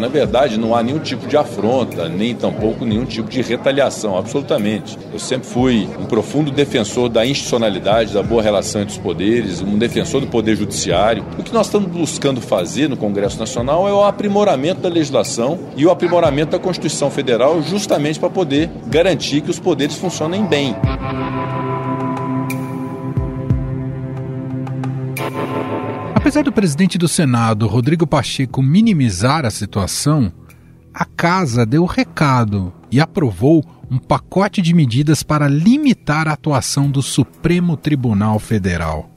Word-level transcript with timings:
Na 0.00 0.08
verdade, 0.08 0.58
não 0.58 0.74
há 0.74 0.82
nenhum 0.82 0.98
tipo 0.98 1.26
de 1.26 1.36
afronta, 1.36 2.08
nem 2.08 2.34
tampouco 2.34 2.86
nenhum 2.86 3.04
tipo 3.04 3.28
de 3.28 3.42
retaliação, 3.42 4.16
absolutamente. 4.16 4.98
Eu 5.12 5.18
sempre 5.18 5.46
fui 5.46 5.86
um 5.98 6.06
profundo 6.06 6.50
defensor 6.50 7.10
da 7.10 7.26
institucionalidade, 7.26 8.14
da 8.14 8.22
boa 8.22 8.42
relação 8.42 8.80
entre 8.80 8.94
os 8.94 8.98
poderes, 8.98 9.60
um 9.60 9.76
defensor 9.76 10.22
do 10.22 10.26
poder 10.26 10.56
judiciário. 10.56 11.22
O 11.38 11.42
que 11.42 11.52
nós 11.52 11.66
estamos 11.66 11.90
buscando 11.90 12.40
fazer 12.40 12.88
no 12.88 12.96
Congresso 12.96 13.38
Nacional 13.38 13.86
é 13.86 13.92
o 13.92 14.02
aprimoramento 14.02 14.80
da 14.80 14.88
legislação 14.88 15.58
e 15.76 15.84
o 15.84 15.90
aprimoramento 15.90 16.52
da 16.52 16.58
Constituição 16.58 17.10
Federal, 17.10 17.60
justamente 17.62 18.18
para 18.18 18.30
poder 18.30 18.70
garantir 18.86 19.42
que 19.42 19.50
os 19.50 19.60
poderes 19.60 19.96
funcionem 19.96 20.46
bem. 20.46 20.74
Apesar 26.30 26.44
do 26.44 26.52
presidente 26.52 26.96
do 26.96 27.08
Senado, 27.08 27.66
Rodrigo 27.66 28.06
Pacheco, 28.06 28.62
minimizar 28.62 29.44
a 29.44 29.50
situação, 29.50 30.32
a 30.94 31.04
casa 31.04 31.66
deu 31.66 31.84
recado 31.84 32.72
e 32.88 33.00
aprovou 33.00 33.64
um 33.90 33.98
pacote 33.98 34.62
de 34.62 34.72
medidas 34.72 35.24
para 35.24 35.48
limitar 35.48 36.28
a 36.28 36.34
atuação 36.34 36.88
do 36.88 37.02
Supremo 37.02 37.76
Tribunal 37.76 38.38
Federal. 38.38 39.10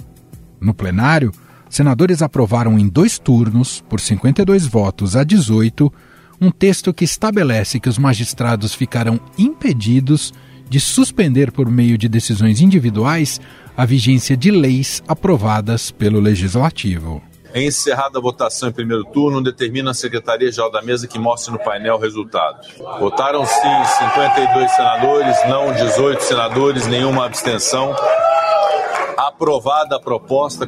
No 0.59 0.73
plenário, 0.73 1.31
senadores 1.69 2.23
aprovaram 2.23 2.79
em 2.79 2.89
dois 2.89 3.19
turnos, 3.19 3.79
por 3.87 3.99
52 3.99 4.65
votos 4.65 5.15
a 5.15 5.23
18, 5.23 5.93
um 6.41 6.49
texto 6.49 6.91
que 6.91 7.05
estabelece 7.05 7.79
que 7.79 7.89
os 7.89 7.99
magistrados 7.99 8.73
ficarão 8.73 9.19
impedidos 9.37 10.33
de 10.73 10.79
suspender 10.79 11.51
por 11.51 11.69
meio 11.69 11.99
de 11.99 12.09
decisões 12.09 12.59
individuais 12.59 13.39
a 13.77 13.85
vigência 13.85 14.35
de 14.35 14.49
leis 14.49 15.03
aprovadas 15.07 15.91
pelo 15.91 16.19
Legislativo. 16.19 17.21
Em 17.53 17.67
encerrada 17.67 18.17
a 18.17 18.21
votação 18.21 18.69
em 18.69 18.71
primeiro 18.71 19.05
turno, 19.05 19.39
determina 19.39 19.91
a 19.91 19.93
Secretaria-Geral 19.93 20.71
da 20.71 20.81
Mesa 20.81 21.07
que 21.07 21.19
mostre 21.19 21.53
no 21.53 21.59
painel 21.59 21.93
o 21.93 21.99
resultado. 21.99 22.57
Votaram 22.99 23.45
sim 23.45 23.85
52 23.99 24.71
senadores, 24.71 25.37
não 25.47 25.71
18 25.73 26.23
senadores, 26.23 26.87
nenhuma 26.87 27.27
abstenção. 27.27 27.95
Aprovada 29.15 29.97
a 29.97 29.99
proposta. 29.99 30.67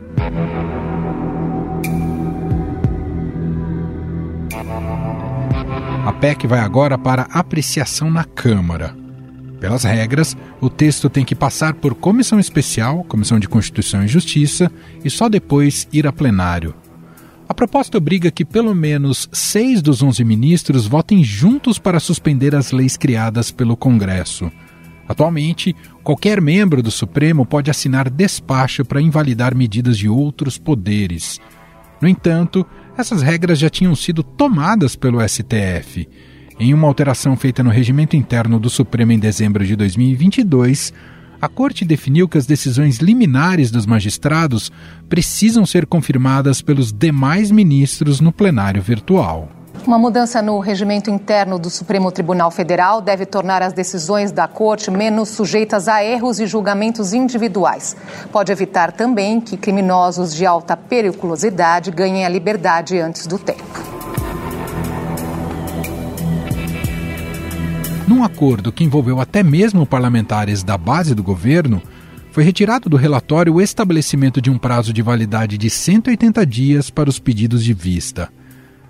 A 6.06 6.14
PEC 6.14 6.46
vai 6.46 6.60
agora 6.60 6.96
para 6.96 7.24
apreciação 7.24 8.12
na 8.12 8.24
Câmara. 8.24 9.05
Pelas 9.66 9.84
regras, 9.84 10.38
o 10.62 10.70
texto 10.70 11.10
tem 11.10 11.26
que 11.26 11.34
passar 11.34 11.74
por 11.74 11.96
comissão 11.96 12.40
especial, 12.40 13.04
Comissão 13.06 13.40
de 13.40 13.50
Constituição 13.50 14.06
e 14.06 14.08
Justiça, 14.08 14.72
e 15.04 15.10
só 15.10 15.28
depois 15.28 15.88
ir 15.92 16.06
a 16.06 16.14
plenário. 16.14 16.76
A 17.50 17.54
proposta 17.54 17.98
obriga 17.98 18.30
que 18.30 18.46
pelo 18.46 18.76
menos 18.76 19.28
seis 19.34 19.82
dos 19.82 20.04
onze 20.04 20.24
ministros 20.24 20.86
votem 20.86 21.24
juntos 21.24 21.80
para 21.80 22.00
suspender 22.00 22.56
as 22.56 22.72
leis 22.72 22.96
criadas 22.96 23.50
pelo 23.50 23.76
Congresso. 23.76 24.52
Atualmente, 25.10 25.76
qualquer 26.04 26.40
membro 26.40 26.84
do 26.84 26.92
Supremo 26.92 27.44
pode 27.44 27.72
assinar 27.72 28.08
despacho 28.08 28.86
para 28.86 29.02
invalidar 29.02 29.56
medidas 29.56 29.98
de 29.98 30.08
outros 30.08 30.60
poderes. 30.60 31.40
No 32.00 32.08
entanto, 32.08 32.64
essas 32.96 33.24
regras 33.24 33.58
já 33.58 33.72
tinham 33.72 33.96
sido 33.96 34.22
tomadas 34.22 34.96
pelo 34.96 35.28
STF 35.28 36.08
em 36.60 36.74
uma 36.74 36.88
alteração 36.88 37.36
feita 37.36 37.62
no 37.64 37.70
regimento 37.70 38.16
interno 38.16 38.60
do 38.60 38.70
Supremo 38.70 39.12
em 39.12 39.20
dezembro 39.20 39.66
de 39.66 39.76
2022, 39.76 40.94
a 41.42 41.50
Corte 41.50 41.84
definiu 41.84 42.30
que 42.30 42.38
as 42.38 42.46
decisões 42.46 42.98
liminares 42.98 43.70
dos 43.70 43.86
magistrados 43.86 44.72
precisam 45.10 45.66
ser 45.66 45.86
confirmadas 45.86 46.62
pelos 46.62 46.94
demais 46.94 47.52
ministros 47.52 48.22
no 48.22 48.32
plenário 48.32 48.82
virtual. 48.82 49.50
Uma 49.86 50.00
mudança 50.00 50.42
no 50.42 50.58
regimento 50.60 51.12
interno 51.12 51.60
do 51.60 51.70
Supremo 51.70 52.12
Tribunal 52.12 52.50
Federal 52.50 53.02
deve 53.02 53.26
tornar 53.26 53.62
as 53.62 53.74
decisões 53.74 54.32
da 54.32 54.48
Corte 54.48 54.90
menos 54.90 55.30
sujeitas 55.30 55.88
a 55.88 56.04
erros 56.04 56.40
e 56.40 56.48
julgamentos 56.48 57.14
individuais. 57.14 57.96
Pode 58.32 58.52
evitar 58.52 58.92
também 58.94 59.40
que 59.40 59.58
criminosos 59.58 60.34
de 60.34 60.46
alta 60.46 60.76
periculosidade 60.76 61.92
ganhem 61.92 62.26
a 62.26 62.30
liberdade 62.30 62.98
antes 62.98 63.28
do 63.28 63.38
tempo. 63.38 63.95
Num 68.08 68.24
acordo 68.24 68.72
que 68.72 68.84
envolveu 68.84 69.20
até 69.20 69.42
mesmo 69.42 69.86
parlamentares 69.86 70.62
da 70.62 70.78
base 70.78 71.16
do 71.16 71.24
governo, 71.24 71.82
foi 72.32 72.44
retirado 72.44 72.88
do 72.88 72.98
relatório 72.98 73.56
o 73.56 73.62
estabelecimento 73.62 74.40
de 74.40 74.52
um 74.52 74.60
prazo 74.60 74.94
de 74.94 75.02
validade 75.02 75.58
de 75.58 75.70
180 75.70 76.46
dias 76.46 76.90
para 76.92 77.10
os 77.10 77.18
pedidos 77.18 77.64
de 77.64 77.74
vista. 77.74 78.30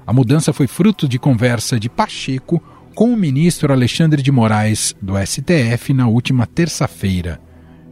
A 0.05 0.11
mudança 0.11 0.51
foi 0.51 0.67
fruto 0.67 1.07
de 1.07 1.17
conversa 1.17 1.79
de 1.79 1.87
Pacheco 1.87 2.61
com 2.93 3.13
o 3.13 3.17
ministro 3.17 3.71
Alexandre 3.71 4.21
de 4.21 4.31
Moraes, 4.31 4.93
do 5.01 5.13
STF, 5.17 5.93
na 5.93 6.07
última 6.07 6.45
terça-feira. 6.45 7.39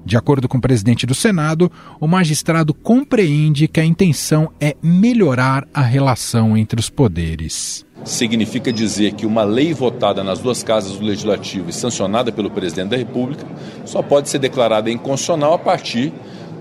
De 0.06 0.18
acordo 0.18 0.50
com 0.50 0.58
o 0.58 0.62
presidente 0.62 1.06
do 1.06 1.16
Senado, 1.16 1.72
o 2.00 2.08
magistrado 2.08 2.74
compreende 2.74 3.68
que 3.68 3.80
a 3.80 3.86
intenção 3.86 4.52
é 4.60 4.76
melhorar 4.82 5.66
a 5.74 5.82
relação 5.82 6.58
entre 6.58 6.80
os 6.80 6.90
poderes. 6.90 7.86
Significa 8.04 8.74
dizer 8.74 9.14
que 9.14 9.26
uma 9.26 9.44
lei 9.44 9.74
votada 9.74 10.24
nas 10.24 10.40
duas 10.40 10.62
casas 10.62 10.98
do 10.98 11.06
Legislativo 11.06 11.70
e 11.70 11.74
sancionada 11.74 12.34
pelo 12.34 12.52
presidente 12.52 12.90
da 12.90 12.98
República 12.98 13.46
só 13.86 14.02
pode 14.02 14.28
ser 14.28 14.40
declarada 14.40 14.92
inconstitucional 14.92 15.54
a 15.54 15.60
partir 15.60 16.12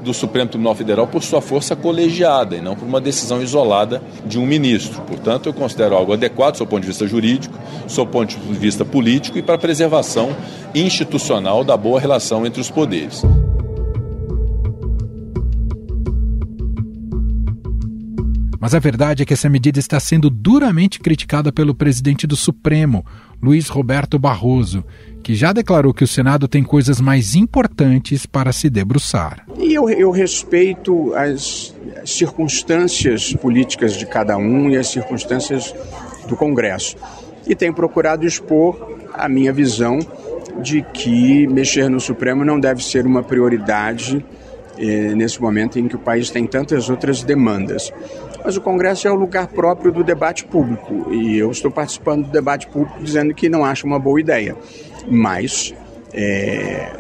do 0.03 0.13
Supremo 0.13 0.51
Tribunal 0.51 0.75
Federal 0.75 1.07
por 1.07 1.23
sua 1.23 1.41
força 1.41 1.77
colegiada 1.77 2.57
e 2.57 2.61
não 2.61 2.75
por 2.75 2.87
uma 2.87 3.01
decisão 3.01 3.43
isolada 3.43 4.03
de 4.27 4.39
um 4.39 4.47
ministro. 4.47 5.01
Portanto, 5.03 5.49
eu 5.49 5.55
considero 5.55 5.95
algo 5.95 6.13
adequado 6.13 6.59
do 6.59 6.67
ponto 6.67 6.83
de 6.83 6.89
vista 6.89 7.07
jurídico, 7.07 7.59
do 7.95 8.07
ponto 8.07 8.37
de 8.37 8.59
vista 8.59 8.85
político 8.85 9.39
e 9.39 9.43
para 9.43 9.55
a 9.55 9.59
preservação 9.59 10.35
institucional 10.75 11.65
da 11.65 11.77
boa 11.77 12.01
relação 12.01 12.45
entre 12.45 12.61
os 12.61 12.71
poderes. 12.71 13.23
Mas 18.63 18.77
a 18.77 18.79
verdade 18.79 19.25
é 19.25 19.27
que 19.27 19.33
essa 19.33 19.49
medida 19.49 19.81
está 19.81 19.99
sendo 19.99 20.31
duramente 20.31 21.01
criticada 21.01 21.51
pelo 21.51 21.75
presidente 21.75 22.29
do 22.29 22.37
Supremo, 22.37 23.05
Luiz 23.43 23.69
Roberto 23.69 24.21
Barroso, 24.21 24.85
que 25.21 25.35
já 25.35 25.53
declarou 25.53 25.93
que 25.93 26.05
o 26.05 26.07
Senado 26.07 26.47
tem 26.47 26.63
coisas 26.63 27.01
mais 27.01 27.35
importantes 27.35 28.25
para 28.25 28.53
se 28.53 28.71
debruçar. 28.71 29.45
E 29.59 29.75
eu, 29.75 29.91
eu 29.91 30.13
respeito 30.13 31.13
as 31.15 31.75
circunstâncias 32.05 33.33
políticas 33.33 33.95
de 33.95 34.07
cada 34.07 34.37
um 34.37 34.71
e 34.71 34.77
as 34.77 34.87
circunstâncias 34.87 35.75
do 36.29 36.37
Congresso. 36.37 36.97
E 37.45 37.57
tenho 37.57 37.75
procurado 37.75 38.25
expor 38.25 38.97
a 39.13 39.29
minha 39.29 39.53
visão 39.53 39.99
de 40.63 40.83
que 40.83 41.49
mexer 41.49 41.91
no 41.91 41.99
Supremo 41.99 42.45
não 42.45 42.61
deve 42.61 42.85
ser 42.85 43.07
uma 43.07 43.25
prioridade 43.25 44.25
eh, 44.79 45.15
nesse 45.17 45.43
momento 45.43 45.81
em 45.81 45.89
que 45.89 45.97
o 45.97 45.99
país 45.99 46.31
tem 46.31 46.47
tantas 46.47 46.89
outras 46.89 47.25
demandas 47.25 47.93
mas 48.45 48.57
o 48.57 48.61
Congresso 48.61 49.07
é 49.07 49.11
o 49.11 49.15
lugar 49.15 49.47
próprio 49.49 49.93
do 49.93 50.03
debate 50.03 50.45
público 50.45 51.13
e 51.13 51.39
eu 51.39 51.51
estou 51.51 51.71
participando 51.71 52.27
do 52.27 52.33
debate 52.33 52.67
público 52.67 53.03
dizendo 53.03 53.33
que 53.35 53.49
não 53.49 53.65
acho 53.65 53.87
uma 53.87 53.99
boa 53.99 54.21
ideia, 54.21 54.57
mas 55.09 55.75
é, 56.13 56.93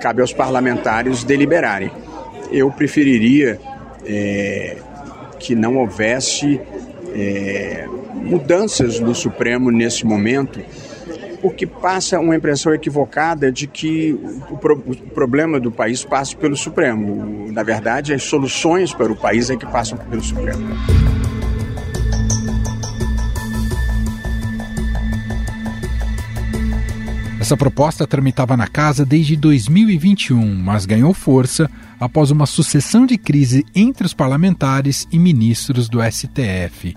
cabe 0.00 0.20
aos 0.20 0.32
parlamentares 0.32 1.24
deliberarem. 1.24 1.90
Eu 2.50 2.70
preferiria 2.70 3.60
é, 4.04 4.76
que 5.38 5.54
não 5.54 5.76
houvesse 5.76 6.60
é, 7.14 7.86
mudanças 8.14 8.98
no 9.00 9.14
Supremo 9.14 9.70
nesse 9.70 10.04
momento 10.04 10.60
porque 11.40 11.66
passa 11.66 12.20
uma 12.20 12.36
impressão 12.36 12.74
equivocada 12.74 13.50
de 13.50 13.66
que 13.66 14.12
o, 14.50 14.56
pro, 14.56 14.74
o, 14.74 14.96
problema 15.10 15.58
do 15.58 15.72
país 15.72 16.04
passa 16.04 16.36
pelo 16.36 16.56
Supremo. 16.56 17.50
Na 17.52 17.62
verdade, 17.62 18.12
as 18.12 18.22
soluções 18.22 18.92
para 18.92 19.12
o 19.12 19.16
país 19.16 19.50
é 19.50 19.56
que 19.56 19.66
passam 19.66 19.98
pelo 19.98 20.22
Supremo. 20.22 20.68
Essa 27.40 27.56
proposta 27.56 28.06
tramitava 28.06 28.56
na 28.56 28.68
casa 28.68 29.04
desde 29.04 29.34
2021, 29.34 30.54
mas 30.56 30.86
ganhou 30.86 31.12
força 31.14 31.70
após 31.98 32.30
uma 32.30 32.46
sucessão 32.46 33.06
de 33.06 33.18
crise 33.18 33.64
entre 33.74 34.06
os 34.06 34.14
parlamentares 34.14 35.08
e 35.10 35.18
ministros 35.18 35.88
do 35.88 36.00
STF. 36.02 36.94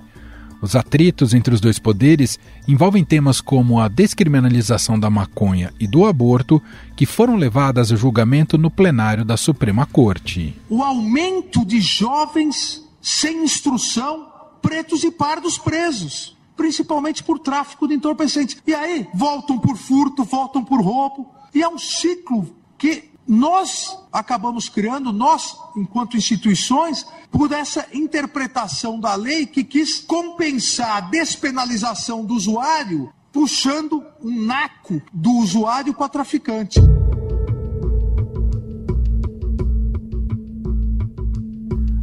Os 0.64 0.78
atritos 0.78 1.34
entre 1.34 1.54
os 1.54 1.60
dois 1.60 1.78
poderes 1.78 2.40
envolvem 2.66 3.04
temas 3.04 3.42
como 3.42 3.82
a 3.82 3.90
descriminalização 3.90 4.98
da 4.98 5.10
maconha 5.10 5.74
e 5.78 5.86
do 5.86 6.06
aborto, 6.06 6.62
que 6.96 7.06
foram 7.06 7.36
levadas 7.36 7.92
a 7.92 7.98
julgamento 7.98 8.58
no 8.58 8.72
plenário 8.72 9.26
da 9.26 9.36
Suprema 9.36 9.86
Corte. 9.86 10.58
O 10.70 10.82
aumento 10.82 11.66
de 11.66 11.82
jovens 11.82 12.82
sem 13.02 13.44
instrução, 13.44 14.26
pretos 14.62 15.04
e 15.04 15.12
pardos 15.12 15.58
presos, 15.58 16.38
principalmente 16.56 17.22
por 17.26 17.40
tráfico 17.40 17.86
de 17.86 17.96
entorpecentes. 17.96 18.56
E 18.66 18.74
aí 18.74 19.06
voltam 19.14 19.60
por 19.60 19.76
furto, 19.76 20.24
voltam 20.24 20.64
por 20.64 20.82
roubo. 20.82 21.30
E 21.54 21.62
é 21.62 21.68
um 21.68 21.78
ciclo 21.78 22.56
que 22.78 23.12
nós 23.28 23.98
acabamos 24.12 24.68
criando, 24.70 25.12
nós, 25.12 25.56
enquanto 25.76 26.18
instituições, 26.18 27.06
por 27.32 27.52
essa 27.52 27.88
interpretação 27.94 29.00
da 29.00 29.16
lei 29.16 29.46
que 29.46 29.64
quis 29.64 30.00
compensar 30.00 30.98
a 30.98 31.02
despenalização 31.02 32.26
do 32.26 32.34
usuário, 32.34 33.12
puxando 33.32 34.04
um 34.22 34.46
naco 34.46 35.02
do 35.12 35.32
usuário 35.38 35.94
para 35.94 36.10
traficante. 36.10 36.80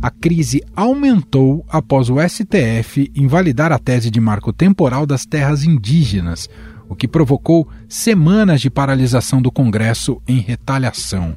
A 0.02 0.10
crise 0.10 0.64
aumentou 0.74 1.64
após 1.68 2.08
o 2.08 2.16
STF 2.26 3.12
invalidar 3.14 3.70
a 3.70 3.78
tese 3.78 4.10
de 4.10 4.18
marco 4.18 4.50
temporal 4.50 5.04
das 5.04 5.26
terras 5.26 5.62
indígenas, 5.62 6.48
o 6.90 6.96
que 6.96 7.06
provocou 7.06 7.68
semanas 7.88 8.60
de 8.60 8.68
paralisação 8.68 9.40
do 9.40 9.52
Congresso 9.52 10.20
em 10.26 10.40
retaliação. 10.40 11.36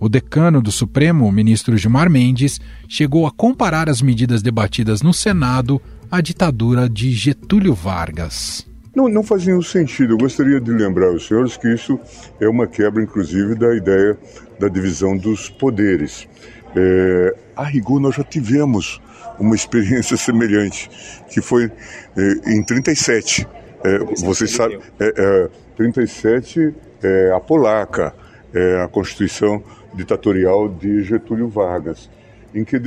O 0.00 0.08
decano 0.08 0.62
do 0.62 0.72
Supremo, 0.72 1.26
o 1.26 1.32
ministro 1.32 1.76
Gilmar 1.76 2.08
Mendes, 2.08 2.58
chegou 2.88 3.26
a 3.26 3.30
comparar 3.30 3.90
as 3.90 4.00
medidas 4.00 4.40
debatidas 4.40 5.02
no 5.02 5.12
Senado 5.12 5.80
à 6.10 6.22
ditadura 6.22 6.88
de 6.88 7.12
Getúlio 7.12 7.74
Vargas. 7.74 8.66
Não, 8.96 9.08
não 9.08 9.22
faz 9.22 9.44
nenhum 9.44 9.60
sentido. 9.60 10.14
Eu 10.14 10.18
gostaria 10.18 10.58
de 10.58 10.70
lembrar 10.70 11.08
aos 11.08 11.26
senhores 11.26 11.58
que 11.58 11.68
isso 11.72 12.00
é 12.40 12.48
uma 12.48 12.66
quebra, 12.66 13.02
inclusive, 13.02 13.54
da 13.54 13.76
ideia 13.76 14.16
da 14.58 14.68
divisão 14.68 15.18
dos 15.18 15.50
poderes. 15.50 16.26
É, 16.74 17.36
a 17.54 17.64
rigor, 17.64 18.00
nós 18.00 18.14
já 18.14 18.24
tivemos 18.24 19.00
uma 19.38 19.54
experiência 19.54 20.16
semelhante, 20.18 20.88
que 21.28 21.42
foi 21.42 21.70
é, 22.16 22.52
em 22.52 22.62
37, 22.62 23.46
é, 23.84 23.98
vocês 24.24 24.50
sabem, 24.50 24.80
é, 24.98 25.12
é, 25.16 25.48
37 25.76 26.74
é 27.02 27.32
a 27.32 27.40
polaca, 27.40 28.14
é 28.52 28.82
a 28.82 28.88
Constituição 28.88 29.62
ditatorial 29.94 30.68
de 30.68 31.02
Getúlio 31.02 31.48
Vargas, 31.48 32.10
em 32.54 32.64
que 32.64 32.80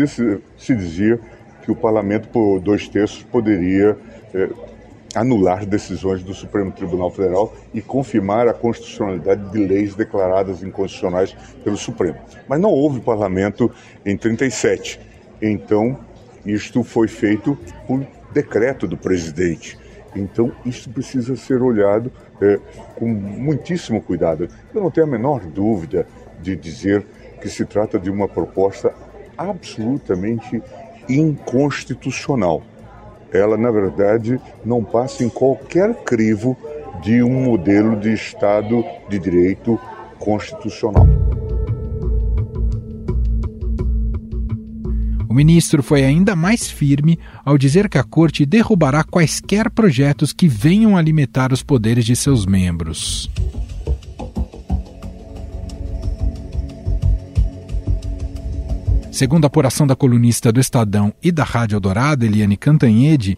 se 0.57 0.75
dizia 0.75 1.19
que 1.63 1.71
o 1.71 1.75
parlamento, 1.75 2.27
por 2.29 2.59
dois 2.59 2.87
terços, 2.87 3.23
poderia 3.23 3.97
é, 4.33 4.49
anular 5.15 5.65
decisões 5.65 6.23
do 6.23 6.33
Supremo 6.33 6.71
Tribunal 6.71 7.11
Federal 7.11 7.53
e 7.73 7.81
confirmar 7.81 8.47
a 8.47 8.53
constitucionalidade 8.53 9.51
de 9.51 9.59
leis 9.59 9.95
declaradas 9.95 10.63
inconstitucionais 10.63 11.35
pelo 11.63 11.77
Supremo. 11.77 12.17
Mas 12.47 12.59
não 12.59 12.69
houve 12.69 12.99
parlamento 13.01 13.71
em 14.05 14.17
37. 14.17 14.99
Então, 15.41 15.97
isto 16.45 16.83
foi 16.83 17.07
feito 17.07 17.57
por 17.87 18.05
decreto 18.33 18.87
do 18.87 18.97
presidente. 18.97 19.77
Então, 20.15 20.51
isso 20.65 20.89
precisa 20.89 21.35
ser 21.35 21.61
olhado 21.61 22.11
é, 22.41 22.59
com 22.95 23.07
muitíssimo 23.07 24.01
cuidado. 24.01 24.47
Eu 24.73 24.81
não 24.81 24.91
tenho 24.91 25.07
a 25.07 25.09
menor 25.09 25.41
dúvida 25.41 26.05
de 26.41 26.55
dizer 26.55 27.05
que 27.41 27.49
se 27.49 27.65
trata 27.65 27.97
de 27.97 28.09
uma 28.09 28.27
proposta 28.27 28.93
absolutamente 29.37 30.61
inconstitucional. 31.07 32.61
Ela, 33.31 33.57
na 33.57 33.71
verdade, 33.71 34.39
não 34.65 34.83
passa 34.83 35.23
em 35.23 35.29
qualquer 35.29 35.95
crivo 36.03 36.57
de 37.01 37.23
um 37.23 37.43
modelo 37.45 37.95
de 37.95 38.13
Estado 38.13 38.83
de 39.09 39.17
direito 39.17 39.79
constitucional. 40.19 41.20
O 45.31 45.33
ministro 45.33 45.81
foi 45.81 46.03
ainda 46.03 46.35
mais 46.35 46.69
firme 46.69 47.17
ao 47.45 47.57
dizer 47.57 47.87
que 47.87 47.97
a 47.97 48.03
corte 48.03 48.45
derrubará 48.45 49.01
quaisquer 49.01 49.69
projetos 49.69 50.33
que 50.33 50.45
venham 50.45 50.97
a 50.97 51.01
limitar 51.01 51.53
os 51.53 51.63
poderes 51.63 52.03
de 52.03 52.17
seus 52.17 52.45
membros. 52.45 53.31
Segundo 59.09 59.45
a 59.45 59.47
apuração 59.47 59.87
da 59.87 59.95
colunista 59.95 60.51
do 60.51 60.59
Estadão 60.59 61.13
e 61.23 61.31
da 61.31 61.45
Rádio 61.45 61.77
Eldorado, 61.77 62.25
Eliane 62.25 62.57
Cantanhede, 62.57 63.37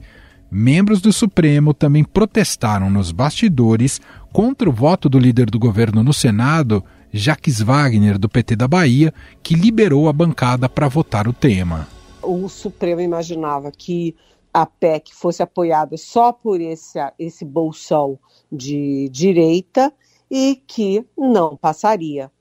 membros 0.49 0.99
do 0.99 1.13
Supremo 1.13 1.75
também 1.75 2.03
protestaram 2.03 2.89
nos 2.89 3.11
bastidores 3.11 4.01
contra 4.31 4.67
o 4.67 4.73
voto 4.73 5.07
do 5.07 5.19
líder 5.19 5.47
do 5.51 5.59
governo 5.59 6.01
no 6.01 6.11
Senado, 6.11 6.83
Jacques 7.15 7.61
Wagner, 7.61 8.17
do 8.17 8.27
PT 8.27 8.55
da 8.55 8.67
Bahia, 8.67 9.13
que 9.43 9.53
liberou 9.53 10.09
a 10.09 10.13
bancada 10.13 10.67
para 10.67 10.87
votar 10.87 11.27
o 11.27 11.33
tema. 11.33 11.87
O 12.23 12.49
Supremo 12.49 13.01
imaginava 13.01 13.71
que 13.71 14.15
a 14.51 14.65
PEC 14.65 15.13
fosse 15.13 15.43
apoiada 15.43 15.95
só 15.95 16.31
por 16.33 16.59
esse, 16.59 16.97
esse 17.19 17.45
bolsão 17.45 18.17
de 18.51 19.07
direita 19.09 19.93
e 20.29 20.59
que 20.65 21.05
não 21.15 21.55
passaria. 21.55 22.31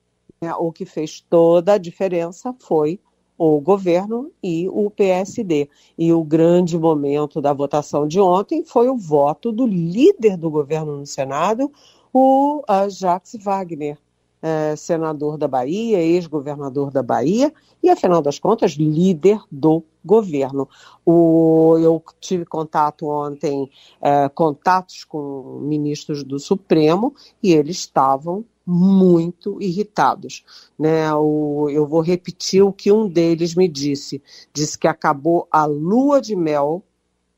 O 0.58 0.72
que 0.72 0.86
fez 0.86 1.20
toda 1.20 1.74
a 1.74 1.78
diferença 1.78 2.56
foi 2.58 2.98
o 3.36 3.60
governo 3.60 4.32
e 4.42 4.70
o 4.70 4.90
PSD. 4.90 5.68
E 5.98 6.14
o 6.14 6.24
grande 6.24 6.78
momento 6.78 7.42
da 7.42 7.52
votação 7.52 8.08
de 8.08 8.18
ontem 8.18 8.64
foi 8.64 8.88
o 8.88 8.96
voto 8.96 9.52
do 9.52 9.66
líder 9.66 10.38
do 10.38 10.50
governo 10.50 10.96
no 10.96 11.06
Senado, 11.06 11.70
o 12.10 12.60
uh, 12.60 12.88
Jacques 12.88 13.36
Wagner, 13.42 13.98
é, 14.42 14.74
senador 14.74 15.38
da 15.38 15.46
Bahia, 15.46 16.02
ex-governador 16.02 16.90
da 16.90 17.02
Bahia 17.02 17.52
e, 17.80 17.88
afinal 17.88 18.20
das 18.20 18.38
contas, 18.40 18.72
líder 18.72 19.40
do 19.50 19.84
governo. 20.04 20.68
O, 21.06 21.76
eu 21.78 22.02
tive 22.20 22.44
contato 22.44 23.06
ontem, 23.06 23.70
é, 24.00 24.28
contatos 24.28 25.04
com 25.04 25.60
ministros 25.62 26.24
do 26.24 26.40
Supremo 26.40 27.14
e 27.40 27.52
eles 27.52 27.78
estavam 27.78 28.44
muito 28.66 29.60
irritados. 29.60 30.44
Né? 30.78 31.12
O, 31.14 31.68
eu 31.70 31.86
vou 31.86 32.00
repetir 32.00 32.62
o 32.62 32.72
que 32.72 32.90
um 32.90 33.08
deles 33.08 33.54
me 33.54 33.68
disse. 33.68 34.22
Disse 34.52 34.78
que 34.78 34.88
acabou 34.88 35.46
a 35.50 35.64
lua 35.64 36.20
de 36.20 36.34
mel 36.34 36.82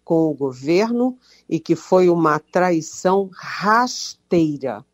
com 0.05 0.31
o 0.31 0.35
governo 0.35 1.17
e 1.49 1.59
que 1.59 1.75
foi 1.75 2.09
uma 2.09 2.39
traição 2.39 3.31
rasteira. 3.33 4.85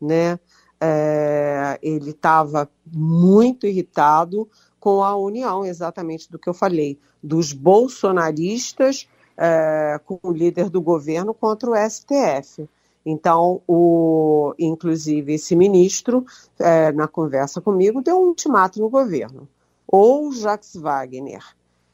Né? 0.00 0.38
É, 0.84 1.78
ele 1.80 2.10
estava 2.10 2.68
muito 2.92 3.68
irritado 3.68 4.48
com 4.80 5.04
a 5.04 5.14
união, 5.14 5.64
exatamente 5.64 6.28
do 6.28 6.40
que 6.40 6.48
eu 6.48 6.54
falei, 6.54 6.98
dos 7.22 7.52
bolsonaristas 7.52 9.08
é, 9.36 10.00
com 10.04 10.18
o 10.24 10.32
líder 10.32 10.68
do 10.68 10.82
governo 10.82 11.32
contra 11.32 11.70
o 11.70 11.76
STF. 11.88 12.68
Então, 13.06 13.62
o, 13.66 14.54
inclusive, 14.58 15.34
esse 15.34 15.54
ministro, 15.54 16.26
é, 16.58 16.90
na 16.90 17.06
conversa 17.06 17.60
comigo, 17.60 18.02
deu 18.02 18.16
um 18.16 18.28
ultimato 18.28 18.80
no 18.80 18.90
governo. 18.90 19.48
Ou 19.86 20.32
Jacques 20.32 20.74
Wagner 20.74 21.44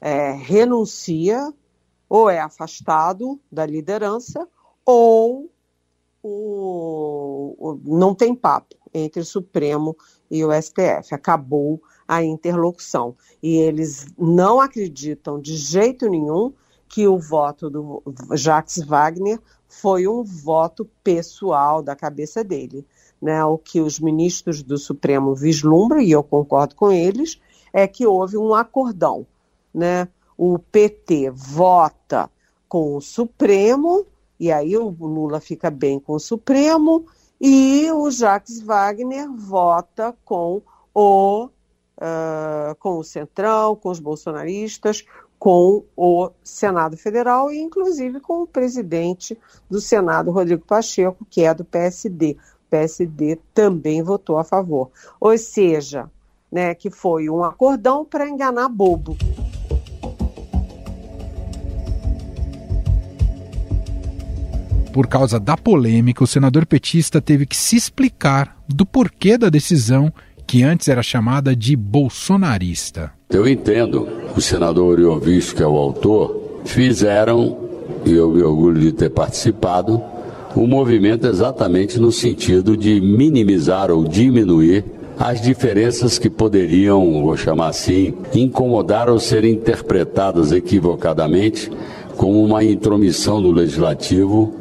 é, 0.01 0.31
renuncia, 0.31 1.53
ou 2.09 2.27
é 2.27 2.39
afastado 2.39 3.39
da 3.51 3.67
liderança, 3.67 4.47
ou 4.83 5.47
o, 6.23 7.55
o, 7.59 7.79
não 7.83 8.15
tem 8.15 8.33
papo 8.33 8.78
entre 8.93 9.21
o 9.21 9.25
Supremo 9.25 9.95
e 10.29 10.43
o 10.43 10.49
STF. 10.51 11.13
Acabou 11.13 11.81
a 12.07 12.23
interlocução. 12.23 13.15
E 13.41 13.57
eles 13.57 14.07
não 14.17 14.59
acreditam 14.59 15.39
de 15.39 15.55
jeito 15.55 16.09
nenhum 16.09 16.53
que 16.87 17.07
o 17.07 17.19
voto 17.19 17.69
do 17.69 18.03
Jacques 18.33 18.83
Wagner 18.83 19.39
foi 19.67 20.07
um 20.07 20.23
voto 20.23 20.89
pessoal 21.03 21.83
da 21.83 21.95
cabeça 21.95 22.43
dele. 22.43 22.83
Né? 23.21 23.43
O 23.45 23.57
que 23.57 23.79
os 23.79 23.99
ministros 23.99 24.63
do 24.63 24.77
Supremo 24.77 25.35
vislumbram, 25.35 26.01
e 26.01 26.11
eu 26.11 26.23
concordo 26.23 26.75
com 26.75 26.91
eles, 26.91 27.39
é 27.71 27.87
que 27.87 28.07
houve 28.07 28.35
um 28.35 28.55
acordão. 28.55 29.25
Né? 29.71 30.07
O 30.35 30.57
PT 30.57 31.29
vota 31.29 32.29
com 32.67 32.95
o 32.95 33.01
Supremo, 33.01 34.05
e 34.39 34.51
aí 34.51 34.75
o 34.75 34.89
Lula 34.89 35.39
fica 35.39 35.69
bem 35.69 35.99
com 35.99 36.13
o 36.13 36.19
Supremo, 36.19 37.05
e 37.39 37.89
o 37.91 38.11
Jacques 38.11 38.61
Wagner 38.61 39.31
vota 39.31 40.15
com 40.25 40.61
o, 40.93 41.45
uh, 41.45 42.75
com 42.79 42.97
o 42.97 43.03
Centrão, 43.03 43.75
com 43.75 43.89
os 43.89 43.99
bolsonaristas, 43.99 45.05
com 45.37 45.85
o 45.95 46.29
Senado 46.43 46.97
Federal 46.97 47.49
e, 47.49 47.59
inclusive, 47.59 48.19
com 48.19 48.41
o 48.41 48.47
presidente 48.47 49.37
do 49.69 49.79
Senado, 49.79 50.31
Rodrigo 50.31 50.65
Pacheco, 50.65 51.25
que 51.29 51.43
é 51.43 51.53
do 51.53 51.63
PSD. 51.63 52.35
O 52.65 52.69
PSD 52.69 53.39
também 53.53 54.03
votou 54.03 54.37
a 54.37 54.43
favor. 54.43 54.91
Ou 55.19 55.37
seja, 55.37 56.11
né, 56.51 56.75
que 56.75 56.89
foi 56.89 57.29
um 57.29 57.43
acordão 57.43 58.03
para 58.03 58.27
enganar 58.27 58.67
bobo. 58.67 59.15
Por 64.91 65.07
causa 65.07 65.39
da 65.39 65.55
polêmica, 65.55 66.23
o 66.23 66.27
senador 66.27 66.65
petista 66.65 67.21
teve 67.21 67.45
que 67.45 67.55
se 67.55 67.75
explicar 67.75 68.57
do 68.67 68.85
porquê 68.85 69.37
da 69.37 69.49
decisão 69.49 70.11
que 70.47 70.63
antes 70.63 70.87
era 70.87 71.03
chamada 71.03 71.55
de 71.55 71.75
bolsonarista. 71.75 73.11
Eu 73.29 73.47
entendo, 73.47 74.07
o 74.35 74.41
senador 74.41 74.99
Iovisto, 74.99 75.55
que 75.55 75.61
é 75.61 75.67
o 75.67 75.77
autor, 75.77 76.61
fizeram, 76.65 77.69
e 78.03 78.13
eu 78.13 78.31
me 78.31 78.41
orgulho 78.41 78.81
de 78.81 78.91
ter 78.91 79.11
participado, 79.11 80.01
um 80.55 80.65
movimento 80.65 81.27
exatamente 81.27 81.99
no 81.99 82.11
sentido 82.11 82.75
de 82.75 82.99
minimizar 82.99 83.91
ou 83.91 84.03
diminuir 84.03 84.83
as 85.19 85.39
diferenças 85.39 86.17
que 86.17 86.29
poderiam, 86.29 87.21
vou 87.21 87.37
chamar 87.37 87.67
assim, 87.67 88.15
incomodar 88.33 89.07
ou 89.07 89.19
ser 89.19 89.43
interpretadas 89.43 90.51
equivocadamente 90.51 91.69
como 92.17 92.43
uma 92.43 92.63
intromissão 92.63 93.41
do 93.41 93.51
legislativo 93.51 94.58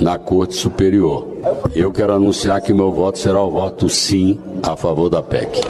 na 0.00 0.18
Corte 0.18 0.54
Superior. 0.54 1.28
Eu 1.74 1.92
quero 1.92 2.14
anunciar 2.14 2.60
que 2.62 2.72
meu 2.72 2.90
voto 2.90 3.18
será 3.18 3.40
o 3.42 3.50
voto 3.50 3.88
sim 3.88 4.40
a 4.62 4.74
favor 4.76 5.10
da 5.10 5.22
PEC. 5.22 5.60